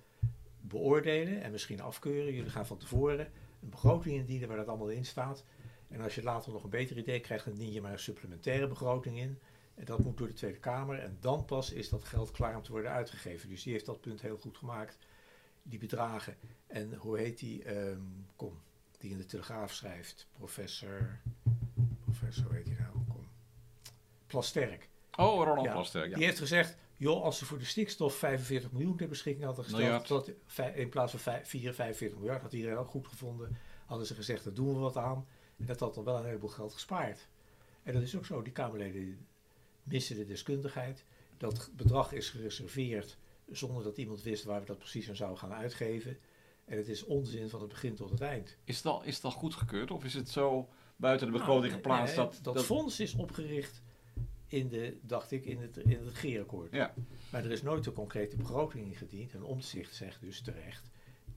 [0.60, 2.34] beoordelen en misschien afkeuren.
[2.34, 3.30] Jullie gaan van tevoren
[3.62, 5.44] een begroting indienen waar dat allemaal in staat.
[5.88, 8.66] En als je later nog een beter idee krijgt, dan dien je maar een supplementaire
[8.66, 9.38] begroting in.
[9.74, 10.98] En dat moet door de Tweede Kamer.
[10.98, 13.48] En dan pas is dat geld klaar om te worden uitgegeven.
[13.48, 14.98] Dus die heeft dat punt heel goed gemaakt.
[15.62, 16.36] Die bedragen.
[16.66, 17.64] En hoe heet die?
[17.64, 18.00] Ehm,
[18.36, 18.60] kom,
[19.04, 20.26] die in de Telegraaf schrijft.
[20.32, 21.18] Professor.
[22.04, 22.92] Professor, hoe heet hij nou?
[23.08, 23.28] Kom.
[24.26, 24.88] Plasterk.
[25.16, 26.08] Oh, Ronald Ja, Plasterk.
[26.10, 26.14] Ja.
[26.16, 30.30] Die heeft gezegd, joh, als ze voor de stikstof 45 miljoen ter beschikking hadden gesteld,
[30.74, 34.44] in plaats van vij- 4, 45 miljard, had iedereen ook goed gevonden, hadden ze gezegd,
[34.44, 35.26] daar doen we wat aan.
[35.56, 37.28] En dat had dan wel een heleboel geld gespaard.
[37.82, 39.26] En dat is ook zo, die Kamerleden
[39.82, 41.04] missen de deskundigheid.
[41.36, 43.16] Dat bedrag is gereserveerd
[43.50, 46.18] zonder dat iemand wist waar we dat precies aan zouden gaan uitgeven.
[46.64, 48.56] En het is onzin van het begin tot het eind.
[48.64, 51.74] Is, het al, is het al goedgekeurd of is het zo buiten de begroting Nou,
[51.82, 52.16] geplaatst?
[52.16, 53.82] nee, dat, dat, dat, fonds is opgericht
[54.46, 56.72] in de, dacht ik, in het, in het regeerakkoord.
[56.72, 56.94] Ja.
[57.30, 59.34] Maar er is nooit een concrete begroting ingediend.
[59.34, 60.90] En Omtzigt zegt dus terecht,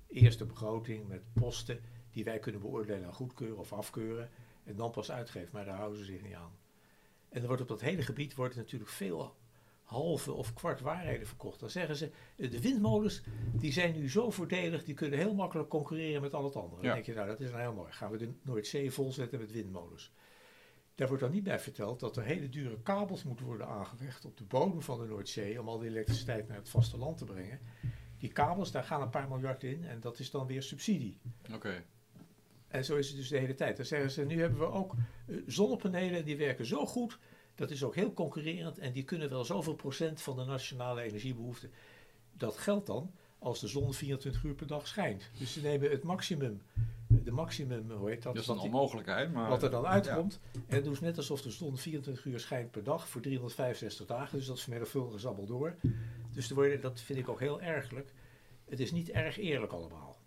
[0.07, 1.79] eerst de begroting met posten
[2.11, 4.29] die wij kunnen beoordelen en goedkeuren of afkeuren.
[4.63, 6.57] En dan pas uitgeven, maar daar houden ze zich niet aan.
[7.29, 9.35] En er wordt op dat hele gebied wordt natuurlijk veel
[9.87, 11.59] halve of kwart waarheden verkocht.
[11.59, 13.21] Dan zeggen ze, de windmolens
[13.53, 16.81] die zijn nu zo voordelig, die kunnen heel makkelijk concurreren met al het andere.
[16.81, 17.91] Dan denk je, nou dat is nou heel mooi.
[17.91, 20.13] Gaan we de Noordzee volzetten met windmolens.
[20.95, 24.37] Daar wordt dan niet bij verteld dat er hele dure kabels moeten worden aangelegd op
[24.37, 27.59] de bodem van de Noordzee om al die elektriciteit naar het vasteland te brengen.
[28.17, 31.19] Die kabels, daar gaan een paar miljard in en dat is dan weer subsidie.
[31.53, 31.83] Oké.
[32.67, 33.77] En zo is het dus de hele tijd.
[33.77, 34.93] Dan zeggen ze, nu hebben we ook
[35.27, 37.19] eh, zonnepanelen, die werken zo goed.
[37.57, 41.69] Dat is ook heel concurrerend en die kunnen wel zoveel procent van de nationale energiebehoefte.
[42.33, 45.29] Dat geldt dan als de zon 24 uur per dag schijnt.
[45.37, 46.61] Dus ze nemen het maximum,
[47.07, 48.33] de maximum, hoe heet dat?
[48.33, 49.49] Dat is een onmogelijkheid, maar...
[49.49, 50.39] wat er dan uitkomt.
[50.67, 54.37] En doen ze net alsof de zon 24 uur schijnt per dag voor 365 dagen.
[54.37, 55.75] Dus dat is vermenigvuldigen ze allemaal door.
[56.33, 58.13] Dus worden, dat vind ik ook heel ergelijk.
[58.65, 60.17] Het is niet erg eerlijk allemaal.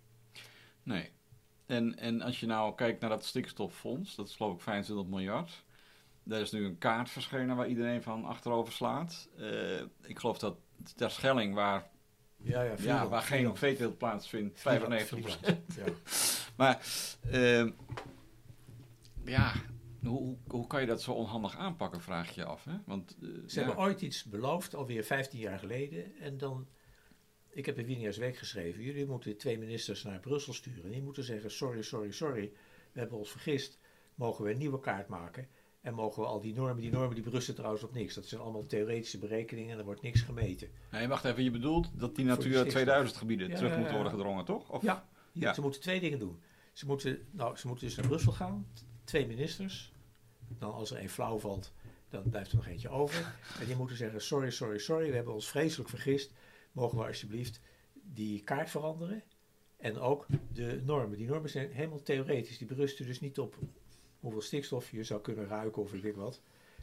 [0.82, 1.10] Nee.
[1.66, 5.64] En, en als je nou kijkt naar dat stikstoffonds, dat is geloof ik 25 miljard.
[6.22, 9.28] Daar is nu een kaart verschenen waar iedereen van achterover slaat.
[9.38, 10.56] Eh, ik geloof dat
[10.96, 11.90] ter Schelling, waar,
[12.36, 15.38] Ja, ja, ja, waar geen veeteelt plaatsvindt, 95
[15.76, 15.84] Ja.
[16.56, 16.86] Maar
[17.30, 17.70] ehm,
[19.24, 19.52] ja,
[20.02, 22.64] hoe, hoe, kan je dat zo onhandig aanpakken, vraag je je af.
[22.64, 22.76] Hè?
[22.86, 23.66] Want, eh, Ze ja.
[23.66, 26.16] hebben ooit iets beloofd, alweer 15 jaar geleden.
[26.16, 26.68] En dan,
[27.48, 30.84] ik heb in Winia's Week geschreven, jullie moeten twee ministers naar Brussel sturen.
[30.84, 32.52] En die moeten zeggen, sorry, sorry, sorry,
[32.92, 33.78] we hebben ons vergist.
[34.14, 35.48] Mogen we een nieuwe kaart maken?
[35.80, 38.14] En mogen we al die normen, die normen die berusten trouwens op niks.
[38.14, 40.68] Dat zijn allemaal theoretische berekeningen en er wordt niks gemeten.
[40.90, 42.72] Nee, wacht even, je bedoelt dat die Natura stikstof.
[42.72, 44.70] 2000 gebieden Ja, terug moeten worden gedrongen, toch?
[44.70, 44.82] Of?
[44.82, 46.40] Ja, ze moeten twee dingen doen.
[46.72, 48.66] Ze moeten, nou, ze moeten dus naar Brussel gaan,
[49.04, 49.92] twee ministers.
[50.58, 51.72] Dan als er één flauw valt,
[52.08, 53.34] dan blijft er nog eentje over.
[53.60, 56.32] En die moeten zeggen, sorry, sorry, sorry, we hebben ons vreselijk vergist.
[56.72, 57.60] Mogen we alsjeblieft
[57.92, 59.22] die kaart veranderen?
[59.76, 61.18] En ook de normen.
[61.18, 62.58] Die normen zijn helemaal theoretisch.
[62.58, 63.56] Die berusten dus niet op
[64.20, 66.40] hoeveel stikstof je zou kunnen ruiken of weet ik wat.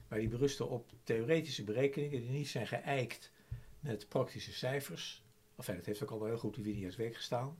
[0.07, 3.31] Maar die berusten op theoretische berekeningen die niet zijn geëikt
[3.79, 5.23] met praktische cijfers.
[5.55, 7.57] Enfin, dat heeft ook al wel heel goed in Winia's Week gestaan.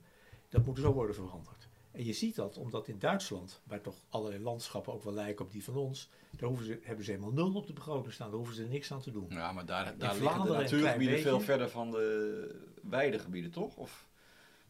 [0.48, 1.68] Dat moet zo worden veranderd.
[1.90, 5.52] En je ziet dat omdat in Duitsland, waar toch allerlei landschappen ook wel lijken op
[5.52, 8.28] die van ons, daar hoeven ze, hebben ze helemaal nul op de begroting staan.
[8.28, 9.26] Daar hoeven ze niks aan te doen.
[9.28, 13.76] Ja, maar daar, daar liggen de natuurgebieden veel verder van de weidegebieden, toch?
[13.76, 14.06] Of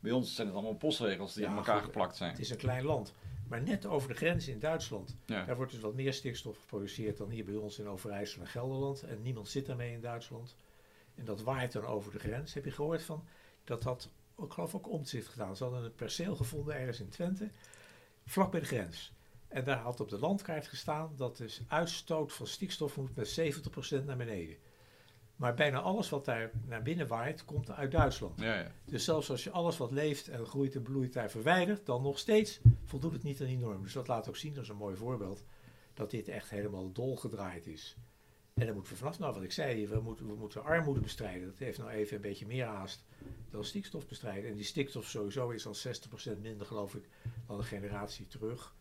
[0.00, 2.30] bij ons zijn het allemaal postregels die Ja, aan elkaar goed, geplakt zijn.
[2.30, 3.14] Het is een klein land.
[3.48, 5.44] Maar net over de grens in Duitsland, Ja.
[5.44, 9.02] daar wordt dus wat meer stikstof geproduceerd dan hier bij ons in Overijssel en Gelderland.
[9.02, 10.56] En niemand zit daarmee in Duitsland.
[11.14, 12.54] En dat waait dan over de grens.
[12.54, 13.24] Heb je gehoord van,
[13.64, 14.10] dat had,
[14.42, 15.56] ik geloof ook omzicht gedaan.
[15.56, 17.50] Ze hadden een perceel gevonden ergens in Twente,
[18.26, 19.12] vlak bij de grens.
[19.48, 23.40] En daar had op de landkaart gestaan dat de uitstoot van stikstof moet met
[24.00, 24.56] 70% naar beneden.
[25.38, 28.40] Maar bijna alles wat daar naar binnen waait, komt uit Duitsland.
[28.40, 28.72] Ja, ja.
[28.84, 32.18] Dus zelfs als je alles wat leeft en groeit en bloeit daar verwijdert, dan nog
[32.18, 33.82] steeds voldoet het niet aan die norm.
[33.82, 35.44] Dus dat laat ook zien, dat is een mooi voorbeeld,
[35.94, 37.96] dat dit echt helemaal dolgedraaid is.
[38.54, 41.46] En daar moeten we vanaf, nou wat ik zei, we moeten, we moeten armoede bestrijden.
[41.46, 43.04] Dat heeft nou even een beetje meer haast
[43.50, 44.50] dan stikstof bestrijden.
[44.50, 45.74] En die stikstof sowieso is al
[46.36, 47.08] 60% minder, geloof ik,
[47.46, 48.74] dan een generatie terug.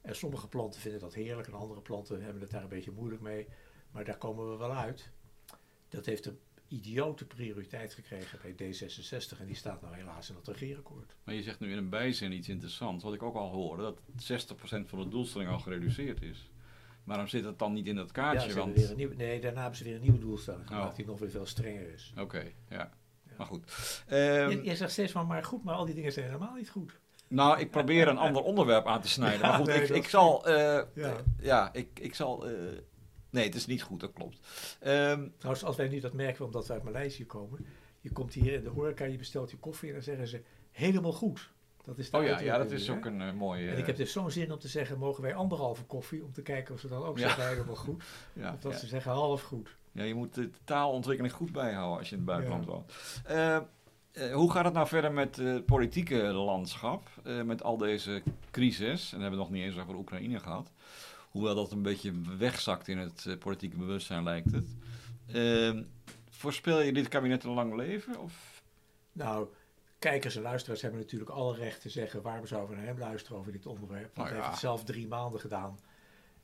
[0.00, 3.22] En sommige planten vinden dat heerlijk en andere planten hebben het daar een beetje moeilijk
[3.22, 3.46] mee.
[3.90, 5.10] Maar daar komen we wel uit.
[5.88, 10.48] Dat heeft een idiote prioriteit gekregen bij D66 en die staat nou helaas in het
[10.48, 11.14] regeerakkoord.
[11.24, 13.98] Maar je zegt nu in een bijzin iets interessants, wat ik ook al hoorde, dat
[14.46, 16.50] 60% van de doelstelling al gereduceerd is.
[17.04, 18.46] Waarom zit het dan niet in dat Ja, kaartje?
[18.46, 18.96] hebben want...
[18.96, 20.96] weer een nee, daarna hebben ze weer een nieuwe doelstelling gemaakt Oh.
[20.96, 22.12] die nog weer veel strenger is.
[22.18, 22.76] Oké, ja.
[22.78, 22.90] Ja.
[23.36, 23.64] Maar goed.
[24.06, 26.70] Ehm, je, je zegt steeds van maar goed, maar al die dingen zijn helemaal niet
[26.70, 26.98] goed.
[27.28, 29.40] nou, ik probeer een ander onderwerp aan te snijden.
[29.40, 30.48] Ja, maar goed, nee, ik, dat ik zal...
[30.50, 30.86] Ja.
[30.94, 32.48] eh, ja, ik, ik zal...
[32.48, 32.54] eh,
[33.30, 34.38] nee, het is niet goed, dat klopt.
[34.80, 37.66] Ehm, Trouwens, als wij nu dat merken omdat we uit Maleisië komen,
[38.00, 41.12] je komt hier in de horeca, je bestelt je koffie en dan zeggen ze helemaal
[41.12, 41.50] goed.
[41.84, 43.70] Dat is de Oh ja, ja, dat is ook een eh, mooie...
[43.70, 46.24] En ik heb dus zo'n zin om te zeggen, mogen wij anderhalve koffie?
[46.24, 47.26] Om te kijken of ze dan ook Ja.
[47.26, 48.04] zeggen helemaal goed.
[48.32, 48.78] ja, of dat ja.
[48.78, 49.76] ze zeggen half goed.
[49.92, 52.92] Ja, je moet de taalontwikkeling goed bijhouden als je in het buitenland woont.
[53.24, 53.62] Eh, eh,
[54.34, 57.08] hoe gaat het nou verder met het politieke landschap?
[57.24, 59.04] eh, met al deze crisis.
[59.04, 60.72] En dan hebben we nog niet eens over Oekraïne gehad.
[61.30, 64.66] Hoewel dat een beetje wegzakt in het eh, politieke bewustzijn, lijkt het.
[65.26, 65.80] Eh,
[66.30, 68.20] voorspel je dit kabinet een lang leven?
[68.20, 68.62] Of?
[69.12, 69.48] Nou,
[69.98, 72.22] kijkers en luisteraars hebben natuurlijk alle recht te zeggen...
[72.22, 74.02] waarom zouden we naar hem luisteren over dit onderwerp?
[74.02, 75.78] Want Nou hij heeft het zelf drie maanden gedaan.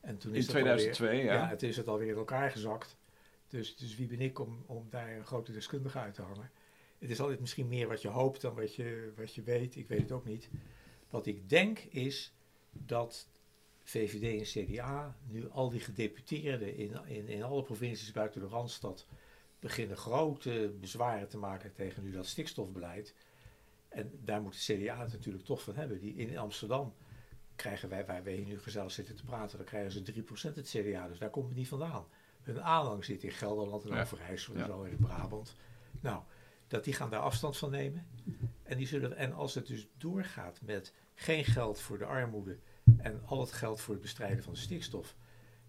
[0.01, 1.35] En toen In is alweer- 2002, ja.
[1.35, 2.97] Ja, het is het alweer in elkaar gezakt.
[3.49, 6.51] Dus, dus wie ben ik om, om daar een grote deskundige uit te hangen?
[6.99, 9.77] Het is altijd misschien meer wat je hoopt dan wat je, wat je weet.
[9.77, 10.49] Ik weet het ook niet.
[11.11, 12.33] Wat ik denk is
[12.73, 13.29] dat
[13.85, 19.07] VVD en CDA nu al die gedeputeerden in, in, in alle provincies buiten de Randstad
[19.59, 23.15] beginnen grote bezwaren te maken tegen nu dat stikstofbeleid.
[23.89, 25.99] En daar moet de CDA het natuurlijk toch van hebben.
[26.01, 26.95] Die, in Amsterdam
[27.57, 30.69] krijgen wij, waar wij hier nu gezellig zitten te praten, dan krijgen ze 3% het
[30.69, 31.09] CDA.
[31.09, 32.07] Dus daar komt het niet vandaan.
[32.43, 34.03] Hun aanhang zit in Gelderland en Ja.
[34.03, 34.67] Overijssel en Ja.
[34.67, 35.57] zo in Brabant.
[36.01, 36.23] Nou,
[36.67, 38.07] dat die gaan daar afstand van nemen.
[38.63, 42.59] En, die zullen, en als het dus doorgaat met geen geld voor de armoede
[42.99, 45.17] en al het geld voor het bestrijden van de stikstof,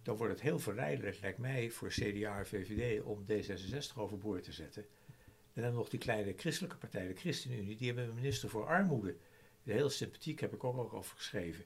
[0.03, 4.51] dan wordt het heel verleidelijk, lijkt mij, voor CDA en VVD om D66 overboord te
[4.51, 4.85] zetten.
[5.53, 9.15] En dan nog die kleine christelijke partij, de ChristenUnie, die hebben een minister voor armoede.
[9.63, 11.65] Heel sympathiek, heb ik ook al over geschreven.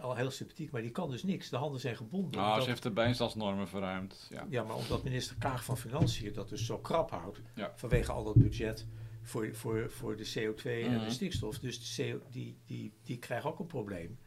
[0.00, 1.48] Al heel sympathiek, maar die kan dus niks.
[1.48, 2.30] De handen zijn gebonden.
[2.30, 4.26] Nou, omdat- ze heeft de bijstandsnormen verruimd.
[4.30, 4.46] Ja.
[4.48, 7.72] ja, maar omdat minister Kaag van Financiën dat dus zo krap houdt, Ja.
[7.76, 8.86] vanwege al dat budget
[9.22, 11.04] voor, voor, voor de CO2 en Mhm.
[11.04, 14.18] de stikstof, dus de CO, die, die, die krijgen ook een probleem.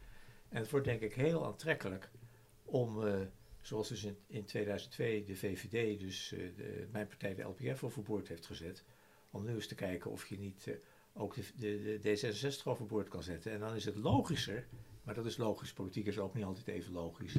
[0.56, 2.10] En het wordt denk ik heel aantrekkelijk
[2.64, 3.20] om, eh,
[3.60, 8.28] zoals dus in, in 2002 de VVD, dus eh, de, mijn partij de LPF overboord
[8.28, 8.84] heeft gezet,
[9.30, 10.74] om nu eens te kijken of je niet eh,
[11.12, 13.52] ook de, de, de D66 overboord kan zetten.
[13.52, 14.66] En dan is het logischer,
[15.02, 17.34] maar dat is logisch, politiek is ook niet altijd even logisch,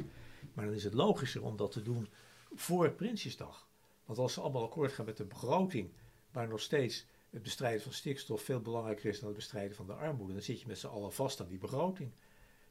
[0.54, 2.08] maar dan is het logischer om dat te doen
[2.54, 3.68] voor Prinsjesdag.
[4.04, 5.90] Want als ze allemaal akkoord gaan met de begroting,
[6.30, 9.92] waar nog steeds het bestrijden van stikstof veel belangrijker is dan het bestrijden van de
[9.92, 12.12] armoede, dan zit je met z'n allen vast aan die begroting.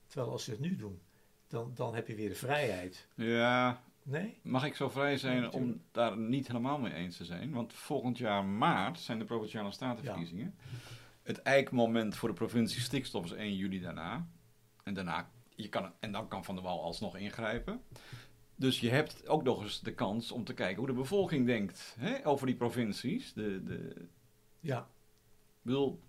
[0.07, 1.01] Terwijl als ze het nu doen,
[1.47, 3.07] dan, dan heb je weer de vrijheid.
[3.15, 4.39] ja, Nee?
[4.41, 7.51] Mag ik zo vrij zijn Ja, om daar niet helemaal mee eens te zijn?
[7.51, 10.55] Want volgend jaar maart zijn de Provinciale Statenverkiezingen.
[11.23, 14.27] Het eikmoment voor de provincie stikstof is 1 juli daarna.
[14.83, 17.81] En, daarna je kan, en dan kan Van der Wal alsnog ingrijpen.
[18.55, 21.95] Dus je hebt ook nog eens de kans om te kijken hoe de bevolking denkt
[21.99, 23.33] hè, over die provincies.
[23.33, 24.07] De, de,
[24.59, 24.79] Ja.
[24.79, 25.99] ik bedoel,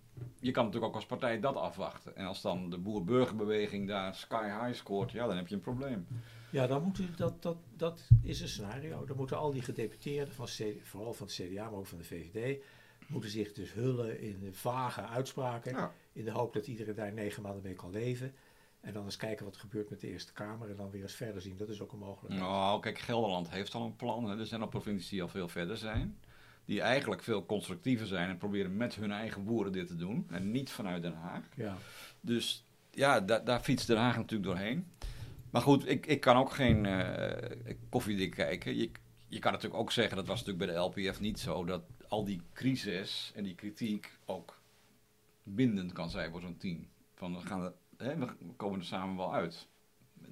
[0.41, 2.17] je kan natuurlijk ook als partij dat afwachten.
[2.17, 6.07] En als dan de boer-burgerbeweging daar sky high scoort, ja, dan heb je een probleem.
[6.51, 9.05] Ja, dan moeten, dat, dat, dat is een scenario.
[9.05, 12.05] Dan moeten al die gedeputeerden, van C, vooral van het CDA, maar ook van de
[12.05, 12.63] VVD,
[13.07, 15.73] moeten zich dus hullen in vage uitspraken.
[15.73, 15.93] Ja.
[16.13, 18.35] In de hoop dat iedereen daar negen maanden mee kan leven.
[18.81, 21.15] En dan eens kijken wat er gebeurt met de Eerste Kamer en dan weer eens
[21.15, 21.57] verder zien.
[21.57, 22.43] Dat is ook een mogelijkheid.
[22.43, 24.25] Nou, kijk, Gelderland heeft al een plan.
[24.25, 24.39] Hè.
[24.39, 26.19] Er zijn al provincies die al veel verder zijn.
[26.69, 30.27] Die eigenlijk veel constructiever zijn en proberen met hun eigen boeren dit te doen.
[30.31, 31.49] En niet vanuit Den Haag.
[31.57, 31.77] Ja.
[32.21, 34.87] Dus ja, da- daar fietst Den Haag natuurlijk doorheen.
[35.51, 38.77] Maar goed, ik, ik kan ook geen eh, koffiedik kijken.
[38.77, 38.91] Je,
[39.29, 42.25] je kan natuurlijk ook zeggen, dat was natuurlijk bij de LPF niet zo, dat al
[42.25, 44.61] die crisis en die kritiek ook
[45.43, 46.89] bindend kan zijn voor zo'n team.
[47.15, 48.27] Van we, gaan er, hè, we
[48.57, 49.67] komen er samen wel uit.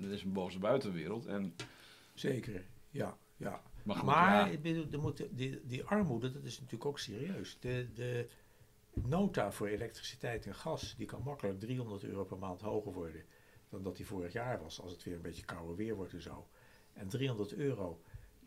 [0.01, 1.27] Er is een boze buitenwereld.
[1.27, 1.55] En,
[2.15, 3.17] Zeker, ja.
[3.37, 3.61] ja.
[3.87, 5.13] Maar goed, Maar ja.
[5.31, 7.57] die, die armoede, dat is natuurlijk ook serieus.
[7.61, 8.29] De, de
[8.93, 13.25] nota voor elektriciteit en gas, die kan makkelijk 300 euro per maand hoger worden
[13.69, 16.23] dan dat die vorig jaar was, als het weer een beetje kouder weer wordt en
[16.23, 16.49] zo.
[16.93, 18.01] En 300 euro,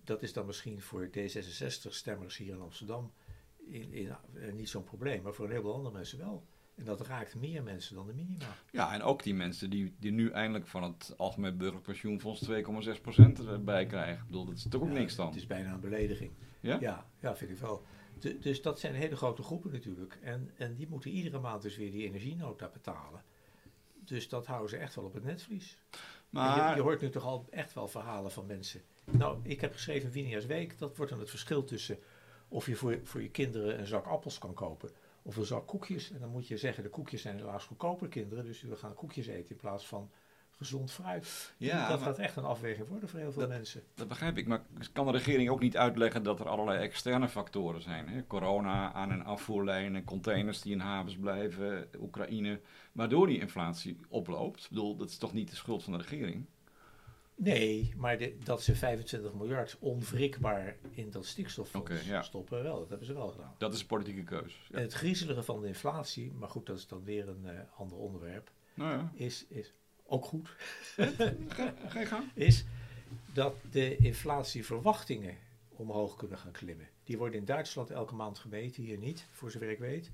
[0.04, 3.12] dat is dan misschien voor D66-stemmers hier in Amsterdam
[3.58, 6.44] in, in, eh, niet zo'n probleem, maar voor een heleboel andere mensen wel.
[6.80, 8.46] En dat raakt meer mensen dan de minima.
[8.72, 13.48] Ja, en ook die mensen die, die nu eindelijk van het Algemeen Burgerlijk Pensioenfonds 2,6%
[13.48, 14.14] erbij krijgen.
[14.22, 15.28] Ik bedoel, dat is toch ook Ja, niks dan.
[15.28, 16.32] Het is bijna een belediging.
[16.60, 16.78] Ja?
[16.80, 17.84] Ja, ja vind ik wel.
[18.20, 20.18] Du- dus dat zijn hele grote groepen natuurlijk.
[20.22, 23.24] En, en die moeten iedere maand dus weer die energienota betalen.
[24.06, 25.78] Dus dat houden ze echt wel op het netvlies.
[26.30, 28.82] Maar, Je, je hoort nu toch al echt wel verhalen van mensen.
[29.12, 30.78] Nou, ik heb geschreven Winia's Week.
[30.78, 31.98] Dat wordt dan het verschil tussen
[32.48, 34.90] of je voor, voor je kinderen een zak appels kan kopen
[35.24, 36.12] of een zak koekjes.
[36.12, 38.46] En dan moet je zeggen, de koekjes zijn helaas goedkoper kinderen.
[38.46, 40.10] Dus we gaan koekjes eten in plaats van
[40.52, 41.54] gezond fruit.
[41.58, 43.84] ja, dat gaat echt een afweging worden voor heel veel Dat- mensen.
[43.96, 44.48] dat begrijp ik.
[44.48, 44.62] Maar
[44.94, 48.08] kan de regering ook niet uitleggen dat er allerlei externe factoren zijn?
[48.10, 48.28] Hè?
[48.28, 52.60] Corona, aan- en afvoerlijnen, containers die in havens blijven, Oekraïne.
[52.92, 54.64] Waardoor die inflatie oploopt.
[54.64, 56.46] Ik bedoel, dat is toch niet de schuld van de regering?
[57.42, 62.22] Nee, maar de, dat ze 25 miljard onwrikbaar in dat stikstoffonds ja.
[62.22, 63.56] stoppen, wel, dat hebben ze wel gedaan.
[63.58, 64.66] Dat is een politieke keus.
[64.70, 64.78] Ja.
[64.78, 67.98] En het griezelige van de inflatie, maar goed, dat is dan weer een eh, ander
[67.98, 69.74] onderwerp, Nou ja, is, is
[70.06, 70.50] ook goed,
[71.48, 72.24] ga, ga je gang.
[72.34, 72.66] is
[73.34, 75.38] dat de inflatieverwachtingen
[75.70, 76.88] omhoog kunnen gaan klimmen.
[77.04, 80.12] Die worden in Duitsland elke maand gemeten, hier niet, voor zover ik weet.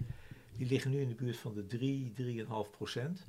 [0.58, 2.14] Die liggen nu in de buurt van de 3,
[2.46, 3.26] 3,5 procent.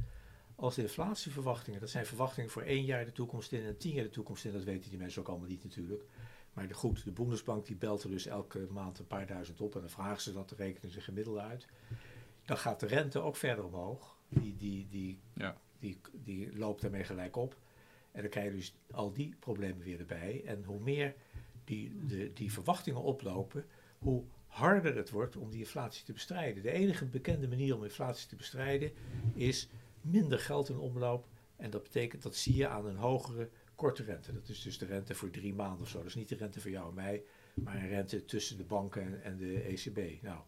[0.56, 4.04] Als de inflatieverwachtingen, dat zijn verwachtingen voor één jaar de toekomst in en tien jaar
[4.04, 6.04] de toekomst in, dat weten die mensen ook allemaal niet natuurlijk.
[6.52, 9.74] Maar de, goed, de Bundesbank die belt er dus elke maand een paar duizend op
[9.74, 11.66] en dan vragen ze dat, dan rekenen ze gemiddelde uit.
[12.44, 14.16] Dan gaat de rente ook verder omhoog.
[14.28, 15.56] Die, die, die, Ja.
[15.78, 17.56] die, die loopt daarmee gelijk op.
[18.12, 20.42] En dan krijg je dus al die problemen weer erbij.
[20.46, 21.14] En hoe meer
[21.64, 23.64] die, de, die verwachtingen oplopen,
[23.98, 26.62] hoe harder het wordt om die inflatie te bestrijden.
[26.62, 28.92] De enige bekende manier om inflatie te bestrijden
[29.34, 29.68] is
[30.10, 31.26] minder geld in omloop.
[31.56, 34.32] En dat betekent, dat zie je aan een hogere korte rente.
[34.32, 35.98] Dat is dus de rente voor drie maanden of zo.
[35.98, 37.22] Dat is niet de rente voor jou en mij,
[37.54, 40.22] maar een rente tussen de banken en, de ECB.
[40.22, 40.40] Nou,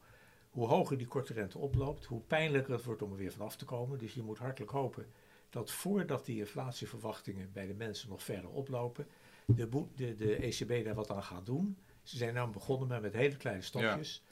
[0.51, 3.65] hoe hoger die korte rente oploopt, hoe pijnlijker het wordt om er weer vanaf te
[3.65, 3.99] komen.
[3.99, 5.07] Dus je moet hartelijk hopen
[5.51, 9.07] dat voordat die inflatieverwachtingen bij de mensen nog verder oplopen,
[9.47, 11.77] de, de, de ECB daar wat aan gaat doen.
[12.03, 14.23] Ze zijn nou begonnen met, met hele kleine stapjes.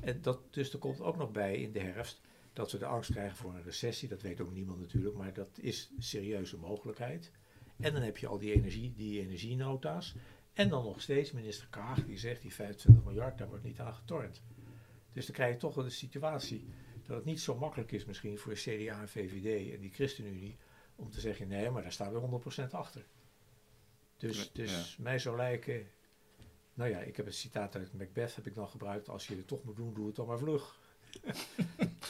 [0.00, 2.20] En dat, dus er komt ook nog bij in de herfst
[2.52, 4.08] dat we de angst krijgen voor een recessie.
[4.08, 7.30] Dat weet ook niemand natuurlijk, maar dat is een serieuze mogelijkheid.
[7.80, 10.14] En dan heb je al die, energie, die energienota's.
[10.52, 13.94] En dan nog steeds minister Kaag die zegt die 25 miljard, daar wordt niet aan
[13.94, 14.42] getornd.
[15.12, 16.64] Dus dan krijg je toch wel de situatie
[17.06, 20.56] dat het niet zo makkelijk is misschien voor CDA en VVD en die ChristenUnie
[20.96, 23.06] om te zeggen nee, maar daar staan we 100% achter.
[24.16, 25.86] Dus, Ja, dus mij zou lijken,
[26.74, 29.46] nou ja, ik heb een citaat uit Macbeth heb ik dan gebruikt, als je het
[29.46, 30.78] toch moet doen, doe het dan maar vlug.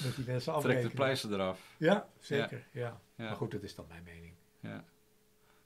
[0.05, 1.74] Met die mensen Trek de pleister eraf.
[1.76, 2.66] Ja, zeker.
[2.72, 3.00] Ja.
[3.16, 3.24] Ja.
[3.24, 4.32] Maar goed, dat is dan mijn mening.
[4.61, 4.84] Ja.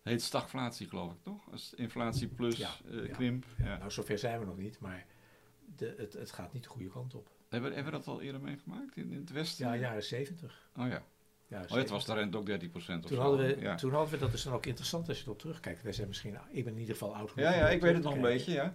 [0.03, 1.53] Heet stagflatie, geloof ik, toch?
[1.53, 3.13] Als inflatie plus Ja, eh, ja.
[3.15, 3.45] krimp.
[3.59, 3.65] Ja.
[3.65, 3.77] Ja.
[3.79, 5.07] Nou, zover zijn we nog niet, maar
[5.77, 7.29] de, het, het gaat niet de goede kant op.
[7.49, 9.67] Hebben, hebben we dat al eerder meegemaakt in, in het westen?
[9.67, 10.69] Ja, jaren 70.
[10.77, 10.89] Oh ja.
[10.89, 11.03] Jaren
[11.49, 11.91] Oh, ja, het 70.
[11.91, 13.23] was de rente ook 13 procent of Toen zo.
[13.25, 13.75] hadden, we, ja.
[13.75, 15.83] toen hadden we, dat is dan ook interessant als je erop terugkijkt.
[15.83, 18.03] Wij zijn misschien, ik ben in ieder geval oud genoeg ja, ja, ik weet het
[18.03, 18.75] nog een beetje, ja.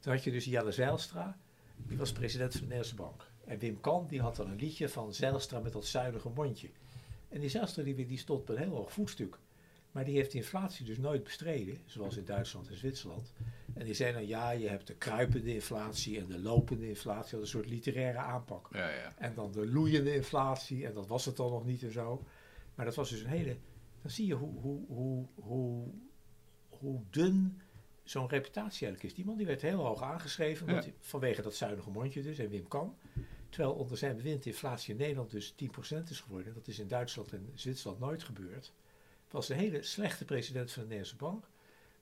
[0.00, 1.38] Toen had je dus Jelle Zijlstra,
[1.76, 3.30] die was president van de Nederlandse Bank.
[3.46, 6.68] En Wim Kan, die had dan een liedje van Zijlstra met dat zuinige mondje.
[7.28, 9.38] En die Zijlstra, die, die stond op een heel hoog voetstuk.
[9.90, 13.32] Maar die heeft de inflatie dus nooit bestreden, zoals in Duitsland en Zwitserland.
[13.74, 17.30] En die zei dan, ja, je hebt de kruipende inflatie en de lopende inflatie.
[17.30, 18.68] Dat een soort literaire aanpak.
[18.72, 19.14] Ja, ja.
[19.18, 22.24] En dan de loeiende inflatie, en dat was het dan nog niet en zo.
[22.74, 23.56] Maar dat was dus een hele.
[24.02, 25.86] Dan zie je hoe, hoe, hoe, hoe,
[26.68, 27.60] hoe dun
[28.04, 29.14] zo'n reputatie eigenlijk is.
[29.14, 30.82] Die man die werd heel hoog aangeschreven, Ja.
[31.00, 32.96] vanwege dat zuinige mondje dus, en Wim Kan.
[33.48, 35.56] Terwijl onder zijn bewind de inflatie in Nederland dus 10%
[36.10, 36.54] is geworden.
[36.54, 38.72] Dat is in Duitsland en Zwitserland nooit gebeurd.
[39.24, 41.48] Het was een hele slechte president van de Nederlandse Bank.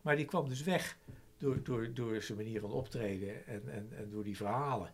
[0.03, 0.97] Maar die kwam dus weg
[1.39, 4.93] door, door, door zijn manier van optreden en, en, en door die verhalen.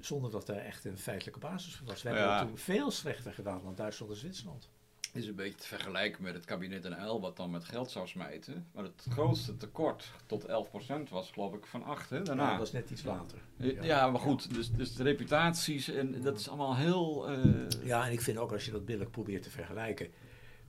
[0.00, 2.02] Zonder dat daar echt een feitelijke basis voor was.
[2.02, 2.18] Wij Ja.
[2.18, 4.68] hebben het toen veel slechter gedaan dan Duitsland en Zwitserland.
[5.12, 8.06] Is een beetje te vergelijken met het kabinet en Uil, wat dan met geld zou
[8.06, 8.66] smijten.
[8.72, 12.42] Maar het grootste tekort tot 11% was geloof ik van 8, hè, daarna.
[12.44, 13.38] Ja, dat was net iets later.
[13.82, 17.28] Ja, maar goed, dus, dus de reputaties en dat is allemaal heel...
[17.28, 20.10] eh, Ja, en ik vind ook als je dat billig probeert te vergelijken.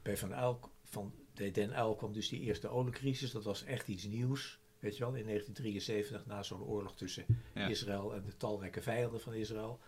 [0.02, 3.32] Bij Van Uyl, van de Den Uyl kwam dus die eerste oliecrisis.
[3.32, 4.60] Dat was echt iets nieuws.
[4.80, 7.68] Weet je wel, in 1973 na zo'n oorlog tussen Ja.
[7.68, 9.80] Israël en de talrijke vijanden van Israël.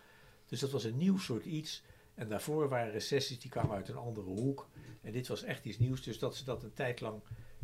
[0.46, 1.82] Dus dat was een nieuw soort iets.
[2.14, 4.68] En daarvoor waren recessies die kwamen uit een andere hoek.
[5.00, 6.02] En dit was echt iets nieuws.
[6.02, 7.20] Dus dat ze dat een tijd lang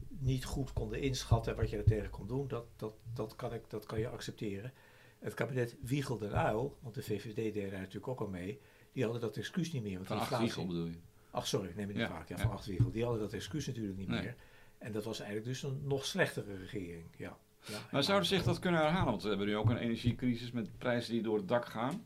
[0.09, 3.62] niet goed konden inschatten wat je er tegen kon doen, dat, dat, dat, kan, ik,
[3.70, 4.72] dat kan je accepteren.
[5.18, 8.61] Het kabinet Wiegel den Uyl, want de VVD deed daar natuurlijk ook al mee,
[8.92, 9.94] die hadden dat excuus niet meer.
[9.94, 11.07] Want van die 8 inflatie- Wiegel bedoel je?
[11.30, 12.28] Ach, sorry, neem me niet Ja, vaak.
[12.28, 12.42] Ja, ja.
[12.42, 12.90] van Achtwiegel.
[12.90, 14.22] Die hadden dat excuus natuurlijk niet Nee.
[14.22, 14.36] meer.
[14.78, 17.05] En dat was eigenlijk dus een nog slechtere regering.
[17.16, 17.36] Ja.
[17.66, 19.11] Ja, Maar zouden zich dat kunnen herhalen?
[19.11, 22.05] Want we hebben nu ook een energiecrisis met prijzen die door het dak gaan.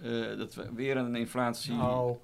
[0.00, 1.72] Eh, dat we weer een inflatie...
[1.74, 2.16] Nou,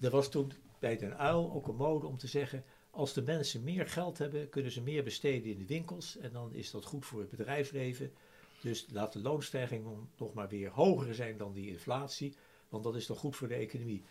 [0.00, 2.64] er was toen bij Den Uil ook een mode om te zeggen...
[2.90, 6.16] als de mensen meer geld hebben, kunnen ze meer besteden in de winkels.
[6.18, 8.12] En dan is dat goed voor het bedrijfsleven.
[8.60, 12.34] Dus laat de loonstijging nog- nog maar weer hoger zijn dan die inflatie.
[12.68, 14.02] Want dat is dan goed voor de economie.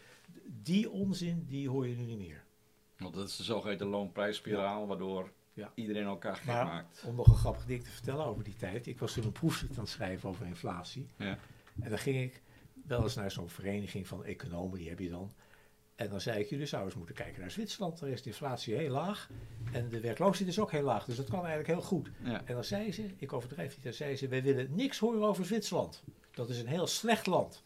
[0.64, 2.44] Die onzin, die hoor je nu niet meer.
[2.98, 5.72] Want dat is de zogeheten loonprijsspiraal, waardoor Ja.
[5.76, 7.04] iedereen elkaar gek Maar maakt.
[7.08, 8.88] om nog een grappig ding te vertellen over die tijd.
[8.88, 11.08] Ik was toen een proefschrift aan het schrijven over inflatie.
[11.18, 11.38] Ja.
[11.82, 12.42] En dan ging ik
[12.88, 15.32] wel eens naar zo'n vereniging van economen, die heb je dan.
[15.96, 18.00] En dan zei ik, jullie zouden eens moeten kijken naar Zwitserland.
[18.00, 19.30] Daar is de inflatie heel laag.
[19.72, 21.06] En de werkloosheid is ook heel laag.
[21.06, 22.12] Dus dat kan eigenlijk heel goed.
[22.24, 22.46] Ja.
[22.46, 25.46] En dan zei ze, ik overdrijf niet, dan zei ze, wij willen niks horen over
[25.46, 26.04] Zwitserland.
[26.32, 27.64] Dat is een heel slecht land.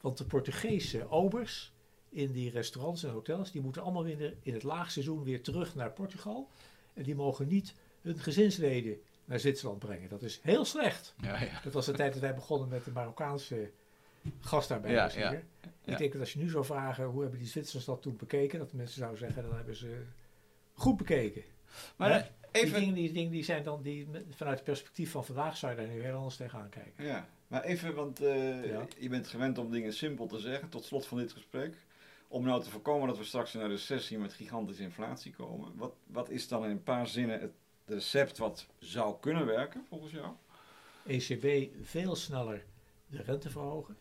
[0.00, 1.72] Want de Portugese obers
[2.08, 5.92] in die restaurants en hotels, die moeten allemaal weer in het laagseizoen weer terug naar
[5.92, 6.48] Portugal.
[6.94, 10.08] En die mogen niet hun gezinsleden naar Zwitserland brengen.
[10.08, 11.14] Dat is heel slecht.
[11.20, 11.60] Ja, ja.
[11.62, 13.70] Dat was de tijd dat wij begonnen met de Marokkaanse
[14.40, 15.30] gastarbeiders Ja, ja.
[15.30, 15.44] hier.
[15.84, 15.92] Ja.
[15.92, 18.58] Ik denk dat als je nu zou vragen hoe hebben die Zwitsers dat toen bekeken,
[18.58, 20.02] dat de mensen zouden zeggen, dan hebben ze
[20.72, 21.42] goed bekeken.
[21.96, 22.18] Maar Hè?
[22.52, 25.72] Die even, dingen, die dingen die zijn dan die, vanuit het perspectief van vandaag zou
[25.72, 27.04] je daar nu heel anders tegenaan kijken.
[27.04, 28.86] Ja, maar even, want eh, Ja.
[28.98, 31.74] je bent gewend om dingen simpel te zeggen, tot slot van dit gesprek.
[32.28, 35.72] Om nou te voorkomen dat we straks in een recessie met gigantische inflatie komen.
[35.76, 37.52] Wat, wat is dan in een paar zinnen het
[37.86, 40.32] recept wat zou kunnen werken, volgens jou?
[41.06, 42.64] ECB veel sneller
[43.06, 43.96] de rente verhogen.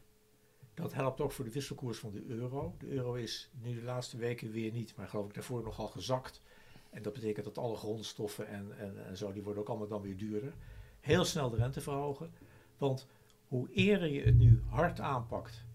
[0.78, 2.76] Dat helpt ook voor de wisselkoers van de euro.
[2.78, 6.42] De euro is nu de laatste weken weer niet, maar geloof ik daarvoor nogal gezakt.
[6.90, 10.02] En dat betekent dat alle grondstoffen en, en, en zo, die worden ook allemaal dan
[10.02, 10.54] weer duurder.
[11.00, 12.32] Heel snel de rente verhogen.
[12.78, 13.08] Want
[13.48, 15.66] hoe eerder je het nu hard aanpakt,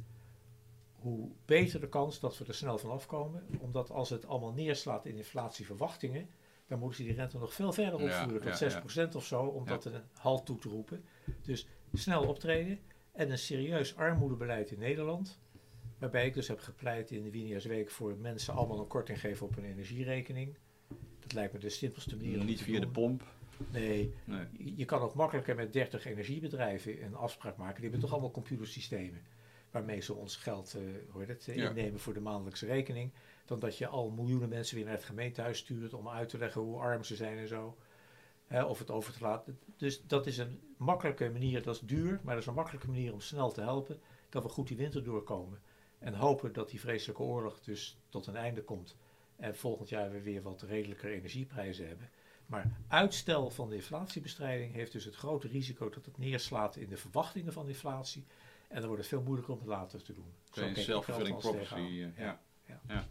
[0.92, 3.46] hoe beter de kans dat we er snel vanaf komen.
[3.59, 6.28] Omdat als het allemaal neerslaat in inflatieverwachtingen,
[6.66, 9.42] dan moeten ze die rente nog veel verder Ja, opvoeren, tot ja, 6% of zo,
[9.42, 11.05] om dat een halt toe te roepen.
[11.42, 12.78] Dus snel optreden
[13.12, 15.38] en een serieus armoedebeleid in Nederland.
[15.98, 19.54] Waarbij ik dus heb gepleit in de Wienersweek voor mensen allemaal een korting geven op
[19.54, 20.56] hun energierekening.
[21.20, 22.40] Dat lijkt me de simpelste manier.
[22.40, 23.22] om Niet te via de pomp.
[23.70, 24.46] Nee, Nee.
[24.58, 27.74] je- je kan ook makkelijker met 30 energiebedrijven een afspraak maken.
[27.74, 29.20] Die hebben toch allemaal computersystemen
[29.70, 30.74] waarmee ze ons geld
[31.14, 31.68] eh, het, eh, Ja.
[31.68, 33.10] innemen voor de maandelijkse rekening.
[33.44, 36.60] Dan dat je al miljoenen mensen weer naar het gemeentehuis stuurt om uit te leggen
[36.60, 37.76] hoe arm ze zijn en zo.
[38.61, 39.59] Of het over te laten.
[39.76, 43.12] Dus dat is een makkelijke manier, dat is duur, maar dat is een makkelijke manier
[43.12, 44.00] om snel te helpen.
[44.28, 45.61] Dat we goed die winter doorkomen.
[45.98, 48.96] En hopen dat die vreselijke oorlog dus tot een einde komt.
[49.36, 52.11] En volgend jaar we weer wat redelijker energieprijzen hebben.
[52.46, 56.96] Maar uitstel van de inflatiebestrijding heeft dus het grote risico dat het neerslaat in de
[56.96, 58.24] verwachtingen van inflatie.
[58.68, 60.32] En dan wordt het veel moeilijker om het later te doen.
[60.53, 61.90] Zo Een kijk ik self-fulfilling er althans prophecy.
[61.92, 62.40] eh, Ja.
[62.66, 62.80] Ja.
[62.88, 63.07] ja.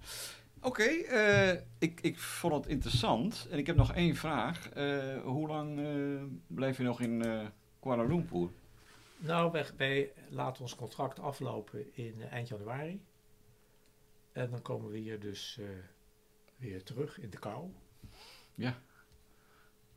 [0.63, 3.47] Oké, eh, ik, ik vond het interessant.
[3.51, 4.69] En ik heb nog één vraag.
[4.69, 7.23] Eh, hoe lang eh, blijf je nog in
[7.79, 8.49] Kuala Lumpur?
[9.17, 13.01] Nou, wij, wij laten ons contract aflopen in eind januari.
[14.31, 15.59] En dan komen we hier dus
[16.57, 17.69] weer terug in de kou.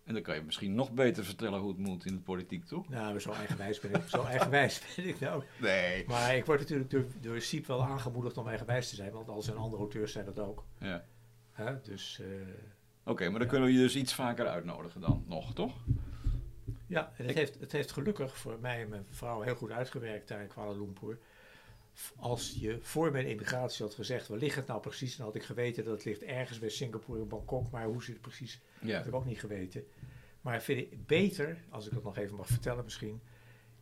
[0.05, 2.89] En dan kan je misschien nog beter vertellen hoe het moet in de politiek, toch?
[2.89, 5.43] Nou, zo eigenwijs ben ik, zo eigenwijs ben ik nou.
[5.61, 6.05] Nee.
[6.07, 9.43] Maar ik word natuurlijk door, door Siep wel aangemoedigd om eigenwijs te zijn, want al
[9.43, 10.65] zijn andere auteurs zijn dat ook.
[10.79, 11.05] Ja.
[11.53, 11.81] Hè?
[11.83, 12.27] Dus eh,
[13.05, 15.77] Oké, maar dan kunnen we je dus iets vaker uitnodigen dan nog, toch?
[16.87, 19.71] ja, en het, Ik- heeft, het heeft gelukkig voor mij en mijn vrouw heel goed
[19.71, 21.19] uitgewerkt daar in Kuala Lumpur.
[22.17, 25.17] Als je voor mijn immigratie had gezegd, waar ligt het nou precies?
[25.17, 28.13] Dan had ik geweten dat het ligt ergens bij Singapore en Bangkok, maar hoe zit
[28.13, 28.61] het precies?
[28.81, 29.85] Dat heb ik ook niet geweten.
[30.41, 33.21] Maar vind ik beter, als ik dat nog even mag vertellen misschien.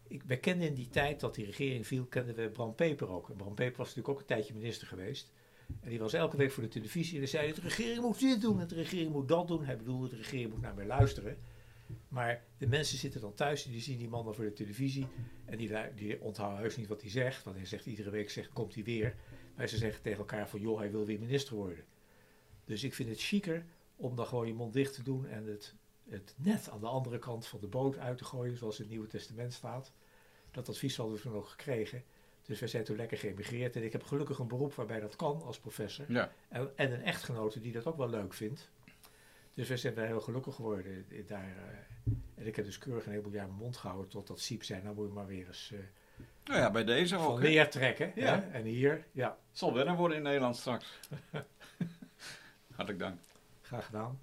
[0.09, 3.29] Ik, wij kenden in die tijd dat die regering viel, kenden we Bram Peper ook.
[3.31, 5.33] En Bram Peper was natuurlijk ook een tijdje minister geweest.
[5.81, 8.41] En die was elke week voor de televisie en die zei, de regering moet dit
[8.41, 9.65] doen en de regering moet dat doen.
[9.65, 11.37] Hij bedoelde, de regering moet naar mij luisteren.
[12.09, 15.07] Maar de mensen zitten dan thuis en die zien die man dan voor de televisie.
[15.45, 17.45] En die, die onthouden heus niet wat hij zegt.
[17.45, 19.15] Want hij zegt iedere week, zegt, komt hij weer.
[19.57, 21.85] Maar ze zeggen tegen elkaar van, joh, hij wil weer minister worden.
[22.65, 23.65] Dus ik vind het chiquer
[23.97, 25.75] om dan gewoon je mond dicht te doen en het,
[26.09, 28.93] het net aan de andere kant van de boot uit te gooien, zoals in het
[28.93, 29.93] Nieuwe Testament staat.
[30.51, 32.05] Dat advies hadden we toen ook gekregen.
[32.43, 33.77] Dus wij zijn toen lekker geëmigreerd.
[33.77, 36.05] En ik heb gelukkig een beroep waarbij dat kan als professor.
[36.09, 36.33] Ja.
[36.49, 38.71] En, en een echtgenote die dat ook wel leuk vindt.
[39.55, 41.07] Dus wij zijn daar heel gelukkig geworden.
[41.27, 44.63] Daar, eh, en ik heb dus keurig een heleboel jaar mijn mond gehouden totdat Siep
[44.65, 45.79] zei, nou moet je maar weer eens eh,
[46.45, 47.41] Nou ja, bij deze ook.
[47.41, 48.13] leer trekken.
[48.15, 48.41] Ja.
[48.41, 48.51] hè?
[48.51, 50.99] En hier, ja, Zal wennen worden in Nederland straks.
[52.75, 53.21] Hartelijk dank.
[53.63, 54.21] graag gedaan.